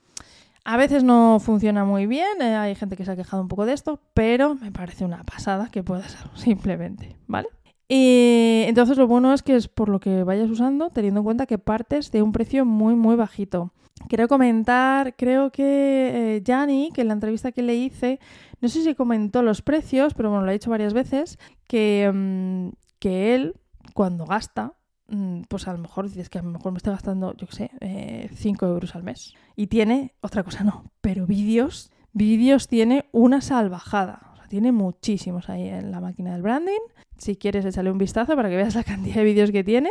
A 0.66 0.76
veces 0.76 1.06
no 1.06 1.40
funciona 1.40 1.86
muy 1.86 2.06
bien, 2.06 2.42
eh, 2.42 2.58
hay 2.58 2.76
gente 2.76 2.98
que 2.98 3.06
se 3.06 3.12
ha 3.12 3.16
quejado 3.16 3.42
un 3.42 3.48
poco 3.48 3.66
de 3.66 3.72
esto, 3.72 4.02
pero 4.14 4.56
me 4.56 4.74
parece 4.74 5.06
una 5.06 5.24
pasada 5.24 5.70
que 5.72 5.84
puedas 5.84 6.18
simplemente, 6.36 7.16
¿vale? 7.28 7.48
Y 7.88 8.64
entonces 8.68 8.98
lo 8.98 9.08
bueno 9.08 9.34
es 9.34 9.42
que 9.42 9.56
es 9.56 9.70
por 9.70 9.88
lo 9.88 10.02
que 10.02 10.24
vayas 10.24 10.50
usando, 10.50 10.90
teniendo 10.90 11.22
en 11.22 11.24
cuenta 11.24 11.46
que 11.46 11.60
partes 11.60 12.12
de 12.12 12.22
un 12.22 12.34
precio 12.34 12.66
muy, 12.66 12.96
muy 12.96 13.16
bajito. 13.16 13.72
Quiero 14.10 14.28
comentar, 14.28 15.16
creo 15.16 15.52
que 15.52 16.38
eh, 16.38 16.92
que 16.94 17.02
en 17.02 17.08
la 17.08 17.14
entrevista 17.14 17.52
que 17.52 17.64
le 17.64 17.76
hice, 17.76 18.20
no 18.62 18.70
sé 18.70 18.84
si 18.84 18.96
comentó 18.96 19.42
los 19.42 19.62
precios, 19.62 20.14
pero 20.14 20.30
bueno, 20.30 20.46
lo 20.46 20.50
ha 20.50 20.54
dicho 20.54 20.70
varias 20.70 20.94
veces, 20.94 21.38
que, 21.68 22.12
mm, 22.14 22.70
que 23.00 23.36
él, 23.36 23.56
cuando 23.94 24.26
gasta, 24.26 24.74
mm, 25.08 25.42
pues 25.50 25.68
a 25.68 25.74
lo 25.74 25.80
mejor 25.80 26.08
dices 26.08 26.30
que 26.30 26.40
a 26.40 26.44
lo 26.44 26.52
mejor 26.52 26.72
me 26.72 26.78
estoy 26.78 26.94
gastando, 26.94 27.36
yo 27.36 27.48
qué 27.48 27.56
sé, 27.56 28.30
5 28.34 28.66
eh, 28.66 28.70
euros 28.70 28.96
al 28.96 29.04
mes. 29.04 29.34
Y 29.56 29.68
tiene, 29.68 30.14
otra 30.22 30.44
cosa 30.44 30.64
no, 30.64 30.86
pero 31.02 31.26
vídeos, 31.28 31.92
vídeos 32.14 32.68
tiene 32.68 33.06
una 33.12 33.42
salvajada. 33.42 34.32
O 34.34 34.36
sea, 34.38 34.48
tiene 34.48 34.72
muchísimos 34.72 35.50
ahí 35.50 35.68
en 35.68 35.92
la 35.92 36.00
máquina 36.00 36.34
del 36.34 36.42
branding. 36.42 36.80
Si 37.18 37.36
quieres, 37.36 37.66
échale 37.66 37.92
un 37.92 37.98
vistazo 37.98 38.36
para 38.36 38.50
que 38.50 38.56
veas 38.56 38.76
la 38.76 38.84
cantidad 38.84 39.16
de 39.16 39.24
vídeos 39.24 39.52
que 39.52 39.64
tiene. 39.64 39.90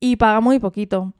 Y 0.00 0.16
paga 0.16 0.40
muy 0.40 0.58
poquito. 0.58 1.14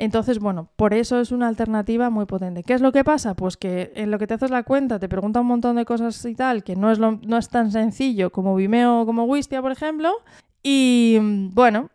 Entonces, 0.00 0.38
bueno, 0.38 0.70
por 0.76 0.94
eso 0.94 1.20
es 1.20 1.30
una 1.30 1.46
alternativa 1.46 2.08
muy 2.08 2.24
potente. 2.24 2.62
¿Qué 2.62 2.72
es 2.72 2.80
lo 2.80 2.90
que 2.90 3.04
pasa? 3.04 3.34
Pues 3.34 3.58
que 3.58 3.92
en 3.94 4.10
lo 4.10 4.18
que 4.18 4.26
te 4.26 4.32
haces 4.32 4.50
la 4.50 4.62
cuenta 4.62 4.98
te 4.98 5.10
pregunta 5.10 5.42
un 5.42 5.46
montón 5.46 5.76
de 5.76 5.84
cosas 5.84 6.24
y 6.24 6.34
tal, 6.34 6.64
que 6.64 6.74
no 6.74 6.90
es, 6.90 6.98
no 6.98 7.36
es 7.36 7.48
tan 7.50 7.70
sencillo 7.70 8.30
como 8.30 8.56
Vimeo 8.56 9.02
o 9.02 9.06
como 9.06 9.24
Wistia, 9.24 9.60
por 9.60 9.72
ejemplo. 9.72 10.10
Y 10.62 11.18
bueno, 11.52 11.90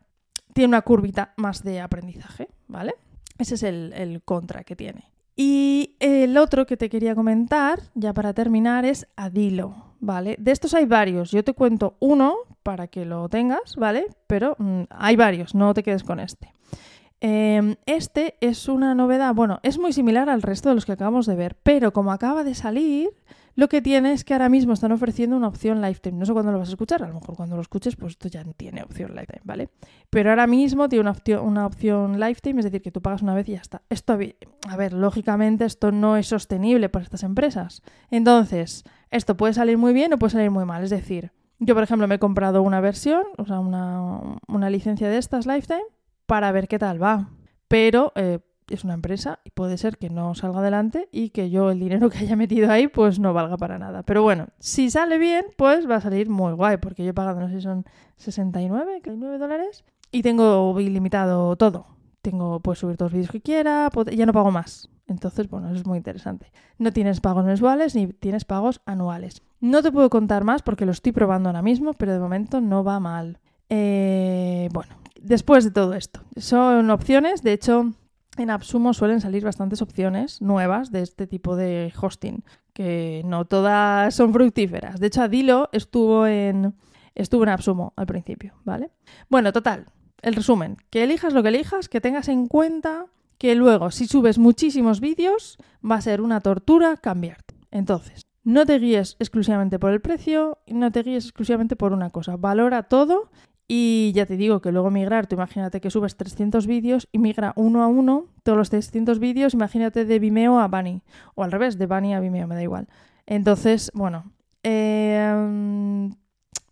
tiene 0.53 0.67
una 0.67 0.83
curvita 0.83 1.33
más 1.37 1.63
de 1.63 1.81
aprendizaje, 1.81 2.47
¿vale? 2.67 2.93
Ese 3.39 3.55
es 3.55 3.63
el, 3.63 3.91
el 3.93 4.21
contra 4.21 4.63
que 4.63 4.75
tiene. 4.75 5.05
Y 5.35 5.95
el 5.99 6.37
otro 6.37 6.67
que 6.67 6.77
te 6.77 6.89
quería 6.91 7.15
comentar, 7.15 7.79
ya 7.95 8.13
para 8.13 8.35
terminar, 8.35 8.85
es 8.85 9.07
Adilo, 9.15 9.95
¿vale? 9.99 10.35
De 10.37 10.51
estos 10.51 10.75
hay 10.75 10.85
varios. 10.85 11.31
Yo 11.31 11.43
te 11.43 11.53
cuento 11.53 11.95
uno 11.99 12.35
para 12.61 12.85
que 12.85 13.03
lo 13.03 13.27
tengas, 13.29 13.75
¿vale? 13.77 14.05
Pero 14.27 14.55
mm, 14.59 14.83
hay 14.91 15.15
varios, 15.15 15.55
no 15.55 15.73
te 15.73 15.81
quedes 15.81 16.03
con 16.03 16.19
este. 16.19 16.53
Em, 17.21 17.75
este 17.85 18.35
es 18.41 18.67
una 18.67 18.93
novedad, 18.93 19.33
bueno, 19.33 19.59
es 19.63 19.79
muy 19.79 19.93
similar 19.93 20.29
al 20.29 20.41
resto 20.41 20.69
de 20.69 20.75
los 20.75 20.85
que 20.85 20.91
acabamos 20.91 21.25
de 21.25 21.35
ver, 21.35 21.55
pero 21.63 21.93
como 21.93 22.11
acaba 22.11 22.43
de 22.43 22.55
salir, 22.55 23.09
lo 23.55 23.69
que 23.69 23.81
tiene 23.81 24.11
es 24.11 24.25
que 24.25 24.33
ahora 24.33 24.49
mismo 24.49 24.73
están 24.73 24.91
ofreciendo 24.91 25.37
una 25.37 25.47
opción 25.47 25.81
lifetime. 25.81 26.17
No 26.17 26.25
sé 26.25 26.33
cuándo 26.33 26.51
lo 26.51 26.59
vas 26.59 26.67
a 26.67 26.71
escuchar, 26.71 27.01
a 27.03 27.07
lo 27.07 27.13
mejor 27.13 27.37
cuando 27.37 27.55
lo 27.55 27.61
escuches, 27.61 27.95
pues 27.95 28.11
esto 28.11 28.27
ya 28.27 28.43
tiene 28.57 28.83
opción 28.83 29.15
lifetime, 29.15 29.41
¿vale? 29.45 29.69
Pero 30.09 30.29
ahora 30.29 30.45
mismo 30.45 30.89
tiene 30.89 31.09
una 31.39 31.65
opción 31.65 32.19
lifetime, 32.19 32.59
es 32.59 32.65
decir, 32.65 32.81
que 32.81 32.91
tú 32.91 33.01
pagas 33.01 33.21
una 33.21 33.33
vez 33.33 33.47
y 33.47 33.53
ya 33.53 33.61
está. 33.61 33.81
Esto, 33.89 34.19
a 34.67 34.75
ver, 34.75 34.91
lógicamente 34.91 35.63
esto 35.63 35.93
no 35.93 36.17
es 36.17 36.27
sostenible 36.27 36.89
para 36.89 37.03
estas 37.03 37.23
empresas. 37.23 37.81
Entonces, 38.11 38.83
esto 39.09 39.37
puede 39.37 39.53
salir 39.53 39.77
muy 39.77 39.93
bien 39.93 40.13
o 40.13 40.19
puede 40.19 40.31
salir 40.31 40.51
muy 40.51 40.65
mal. 40.65 40.83
Es 40.83 40.89
decir, 40.89 41.31
yo, 41.59 41.75
por 41.75 41.83
ejemplo, 41.83 42.09
me 42.09 42.15
he 42.15 42.19
comprado 42.19 42.61
una 42.61 42.81
versión, 42.81 43.23
o 43.37 43.45
sea, 43.45 43.61
una, 43.61 44.19
una 44.49 44.69
licencia 44.69 45.07
de 45.07 45.17
estas 45.17 45.45
lifetime 45.45 45.94
para 46.25 46.51
ver 46.51 46.67
qué 46.67 46.79
tal 46.79 47.01
va. 47.01 47.29
Pero 47.67 48.11
eh, 48.15 48.39
es 48.69 48.83
una 48.83 48.93
empresa 48.93 49.39
y 49.43 49.51
puede 49.51 49.77
ser 49.77 49.97
que 49.97 50.09
no 50.09 50.35
salga 50.35 50.59
adelante 50.59 51.09
y 51.11 51.29
que 51.29 51.49
yo 51.49 51.71
el 51.71 51.79
dinero 51.79 52.09
que 52.09 52.19
haya 52.19 52.35
metido 52.35 52.71
ahí 52.71 52.87
pues 52.87 53.19
no 53.19 53.33
valga 53.33 53.57
para 53.57 53.77
nada. 53.77 54.03
Pero 54.03 54.23
bueno, 54.23 54.47
si 54.59 54.89
sale 54.89 55.17
bien, 55.17 55.45
pues 55.57 55.89
va 55.89 55.97
a 55.97 56.01
salir 56.01 56.29
muy 56.29 56.53
guay, 56.53 56.77
porque 56.77 57.03
yo 57.03 57.11
he 57.11 57.13
pagado, 57.13 57.39
no 57.39 57.49
sé 57.49 57.55
si 57.55 57.61
son 57.61 57.85
69, 58.17 59.01
9 59.05 59.37
dólares 59.37 59.83
y 60.11 60.21
tengo 60.21 60.79
ilimitado 60.79 61.55
todo. 61.55 61.87
Tengo, 62.21 62.59
pues 62.59 62.79
subir 62.79 62.97
todos 62.97 63.11
los 63.11 63.17
vídeos 63.17 63.31
que 63.31 63.41
quiera, 63.41 63.89
ya 64.11 64.25
no 64.25 64.33
pago 64.33 64.49
más. 64.49 64.89
Entonces, 65.07 65.47
bueno, 65.47 65.67
eso 65.67 65.75
es 65.75 65.85
muy 65.85 65.97
interesante. 65.97 66.51
No 66.79 66.91
tienes 66.91 67.21
pagos 67.21 67.45
mensuales 67.45 67.93
ni 67.95 68.07
tienes 68.07 68.45
pagos 68.45 68.81
anuales. 68.85 69.43
No 69.59 69.83
te 69.83 69.91
puedo 69.91 70.09
contar 70.09 70.43
más 70.43 70.63
porque 70.63 70.85
lo 70.85 70.91
estoy 70.91 71.11
probando 71.11 71.49
ahora 71.49 71.61
mismo, 71.61 71.93
pero 71.93 72.13
de 72.13 72.19
momento 72.19 72.61
no 72.61 72.83
va 72.83 72.99
mal. 72.99 73.39
Eh, 73.69 74.69
bueno, 74.73 74.95
después 75.25 75.63
de 75.63 75.71
todo 75.71 75.93
esto, 75.93 76.21
son 76.37 76.89
opciones, 76.89 77.41
de 77.41 77.53
hecho, 77.53 77.93
en 78.37 78.49
Absumo 78.49 78.93
suelen 78.93 79.21
salir 79.21 79.43
bastantes 79.43 79.81
opciones 79.81 80.41
nuevas 80.41 80.91
de 80.91 81.01
este 81.01 81.27
tipo 81.27 81.55
de 81.55 81.93
hosting, 81.99 82.43
que 82.73 83.21
no 83.25 83.45
todas 83.45 84.13
son 84.13 84.33
fructíferas. 84.33 84.99
De 84.99 85.07
hecho, 85.07 85.21
Adilo 85.21 85.69
estuvo 85.71 86.27
en, 86.27 86.75
estuvo 87.15 87.43
en 87.43 87.49
Absumo 87.49 87.93
al 87.95 88.05
principio, 88.05 88.53
¿vale? 88.63 88.91
Bueno, 89.29 89.53
total, 89.53 89.87
el 90.21 90.35
resumen, 90.35 90.77
que 90.89 91.03
elijas 91.03 91.33
lo 91.33 91.43
que 91.43 91.49
elijas, 91.49 91.89
que 91.89 92.01
tengas 92.01 92.27
en 92.27 92.47
cuenta 92.47 93.05
que 93.37 93.55
luego, 93.55 93.91
si 93.91 94.07
subes 94.07 94.37
muchísimos 94.37 94.99
vídeos, 94.99 95.57
va 95.83 95.95
a 95.95 96.01
ser 96.01 96.21
una 96.21 96.41
tortura 96.41 96.97
cambiarte. 96.97 97.55
Entonces, 97.71 98.21
no 98.43 98.65
te 98.65 98.79
guíes 98.79 99.17
exclusivamente 99.19 99.79
por 99.79 99.91
el 99.91 100.01
precio, 100.01 100.59
no 100.67 100.91
te 100.91 101.03
guíes 101.03 101.25
exclusivamente 101.25 101.75
por 101.75 101.93
una 101.93 102.11
cosa. 102.11 102.37
Valora 102.37 102.83
todo 102.83 103.31
y 103.67 104.11
ya 104.13 104.25
te 104.25 104.37
digo 104.37 104.61
que 104.61 104.71
luego 104.71 104.91
migrar, 104.91 105.27
tú 105.27 105.35
imagínate 105.35 105.81
que 105.81 105.89
subes 105.89 106.15
300 106.15 106.67
vídeos 106.67 107.07
y 107.11 107.17
migra 107.17 107.53
uno 107.55 107.81
a 107.81 107.87
uno 107.87 108.27
todos 108.43 108.57
los 108.57 108.69
300 108.69 109.17
vídeos, 109.19 109.53
imagínate 109.53 110.05
de 110.05 110.19
Vimeo 110.19 110.59
a 110.59 110.67
Bunny, 110.67 111.01
o 111.33 111.43
al 111.43 111.51
revés, 111.51 111.77
de 111.77 111.87
Bunny 111.87 112.13
a 112.13 112.19
Vimeo, 112.19 112.47
me 112.47 112.55
da 112.55 112.61
igual. 112.61 112.87
Entonces, 113.25 113.91
bueno, 113.95 114.31
em, 114.61 116.11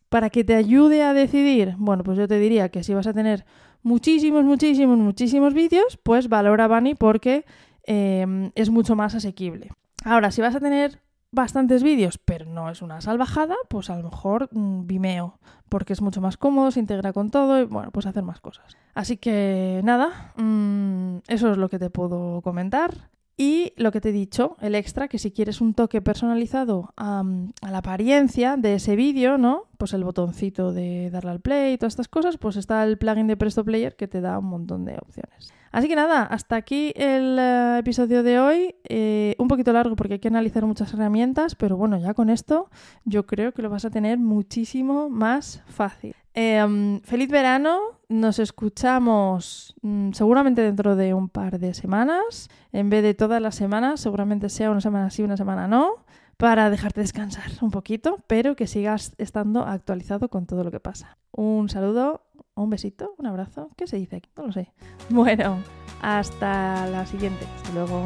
para 0.10 0.30
que 0.30 0.44
te 0.44 0.56
ayude 0.56 1.02
a 1.02 1.14
decidir, 1.14 1.76
bueno, 1.78 2.04
pues 2.04 2.18
yo 2.18 2.28
te 2.28 2.38
diría 2.38 2.70
que 2.70 2.84
si 2.84 2.94
vas 2.94 3.08
a 3.08 3.14
tener 3.14 3.46
muchísimos, 3.82 4.44
muchísimos, 4.44 4.98
muchísimos 5.00 5.56
vídeos, 5.56 5.98
pues 6.04 6.30
valora 6.30 6.68
Bunny 6.68 6.94
porque 6.94 7.46
em, 7.86 8.52
es 8.54 8.70
mucho 8.70 8.96
más 8.96 9.16
asequible. 9.16 9.72
Ahora, 10.06 10.30
si 10.30 10.42
vas 10.42 10.56
a 10.56 10.60
tener 10.60 11.02
bastantes 11.34 11.84
vídeos, 11.84 12.20
pero 12.20 12.46
no 12.46 12.70
es 12.70 12.82
una 12.82 13.02
salvajada, 13.02 13.56
pues 13.68 13.90
a 13.90 13.98
lo 13.98 14.04
mejor 14.04 14.50
mm, 14.52 14.86
Vimeo, 14.86 15.40
porque 15.68 15.94
es 15.94 16.02
mucho 16.02 16.22
más 16.22 16.38
cómodo, 16.38 16.72
se 16.72 16.80
integra 16.80 17.12
con 17.12 17.32
todo 17.32 17.60
y 17.60 17.66
bueno, 17.66 17.92
pues 17.92 18.06
hacer 18.06 18.24
más 18.24 18.40
cosas. 18.40 18.78
Así 18.94 19.18
que 19.18 19.82
nada, 19.84 20.34
mm, 20.38 21.18
eso 21.28 21.52
es 21.52 21.58
lo 21.58 21.70
que 21.70 21.80
te 21.80 21.90
puedo 21.90 22.42
comentar. 22.42 23.10
Y 23.36 23.74
lo 23.78 23.92
que 23.92 24.00
te 24.00 24.10
he 24.10 24.12
dicho, 24.12 24.58
el 24.62 24.76
extra, 24.76 25.08
que 25.08 25.18
si 25.18 25.32
quieres 25.32 25.60
un 25.60 25.74
toque 25.74 26.04
personalizado 26.04 26.94
a, 26.96 27.24
a 27.64 27.72
la 27.72 27.80
apariencia 27.80 28.58
de 28.58 28.76
ese 28.76 28.96
vídeo, 28.96 29.40
¿no? 29.40 29.66
Pues 29.84 29.92
el 29.92 30.06
botoncito 30.06 30.72
de 30.72 31.10
darle 31.12 31.32
al 31.32 31.42
play 31.42 31.74
y 31.74 31.78
todas 31.78 31.92
estas 31.92 32.08
cosas, 32.08 32.38
pues 32.38 32.56
está 32.56 32.86
el 32.86 32.98
plugin 32.98 33.28
de 33.28 33.36
Presto 33.36 33.66
Player 33.66 33.98
que 33.98 34.08
te 34.08 34.22
da 34.22 34.40
un 34.40 34.46
montón 34.46 34.86
de 34.86 34.96
opciones. 34.96 35.52
Así 35.74 35.90
que 35.90 35.96
nada, 35.98 36.24
hasta 36.24 36.56
aquí 36.56 36.94
el 36.96 37.38
eh, 37.38 37.80
episodio 37.80 38.24
de 38.24 38.40
hoy. 38.40 38.76
Eh, 38.86 39.36
un 39.40 39.50
poquito 39.50 39.74
largo 39.74 39.98
porque 39.98 40.14
hay 40.14 40.20
que 40.20 40.30
analizar 40.30 40.66
muchas 40.66 40.94
herramientas, 40.94 41.56
pero 41.56 41.76
bueno, 41.76 41.98
ya 41.98 42.14
con 42.14 42.30
esto 42.30 42.70
yo 43.04 43.26
creo 43.26 43.52
que 43.52 43.62
lo 43.62 43.70
vas 43.70 43.84
a 43.84 43.90
tener 43.90 44.20
muchísimo 44.20 45.10
más 45.10 45.62
fácil. 45.68 46.16
Em, 46.34 47.02
feliz 47.02 47.30
verano, 47.30 47.82
nos 48.08 48.40
escuchamos 48.40 49.76
mm, 49.82 50.14
seguramente 50.14 50.62
dentro 50.62 50.96
de 50.96 51.14
un 51.14 51.28
par 51.28 51.60
de 51.60 51.74
semanas, 51.74 52.48
en 52.72 52.90
vez 52.90 53.04
de 53.04 53.16
todas 53.16 53.42
las 53.42 53.56
semanas, 53.56 54.00
seguramente 54.00 54.48
sea 54.48 54.72
una 54.72 54.80
semana 54.80 55.10
sí, 55.10 55.24
una 55.24 55.36
semana 55.36 55.68
no, 55.68 56.06
para 56.38 56.70
dejarte 56.70 57.02
descansar 57.02 57.52
un 57.62 57.72
poquito, 57.72 58.20
pero 58.28 58.56
que 58.56 58.68
sigas 58.68 59.14
estando 59.18 59.62
actualizado 59.66 60.30
con 60.30 60.46
todo 60.46 60.64
lo 60.64 60.72
que 60.72 60.80
pasa. 60.80 61.18
Un 61.32 61.70
saludo 61.70 62.22
un 62.56 62.70
besito, 62.70 63.16
un 63.18 63.26
abrazo, 63.26 63.70
¿qué 63.78 63.88
se 63.88 63.98
dice 63.98 64.18
aquí? 64.18 64.30
No 64.38 64.48
lo 64.48 64.52
sé. 64.52 64.72
Bueno, 65.10 65.60
hasta 66.02 66.88
la 66.88 67.06
siguiente. 67.06 67.46
Hasta 67.58 67.74
luego. 67.74 68.06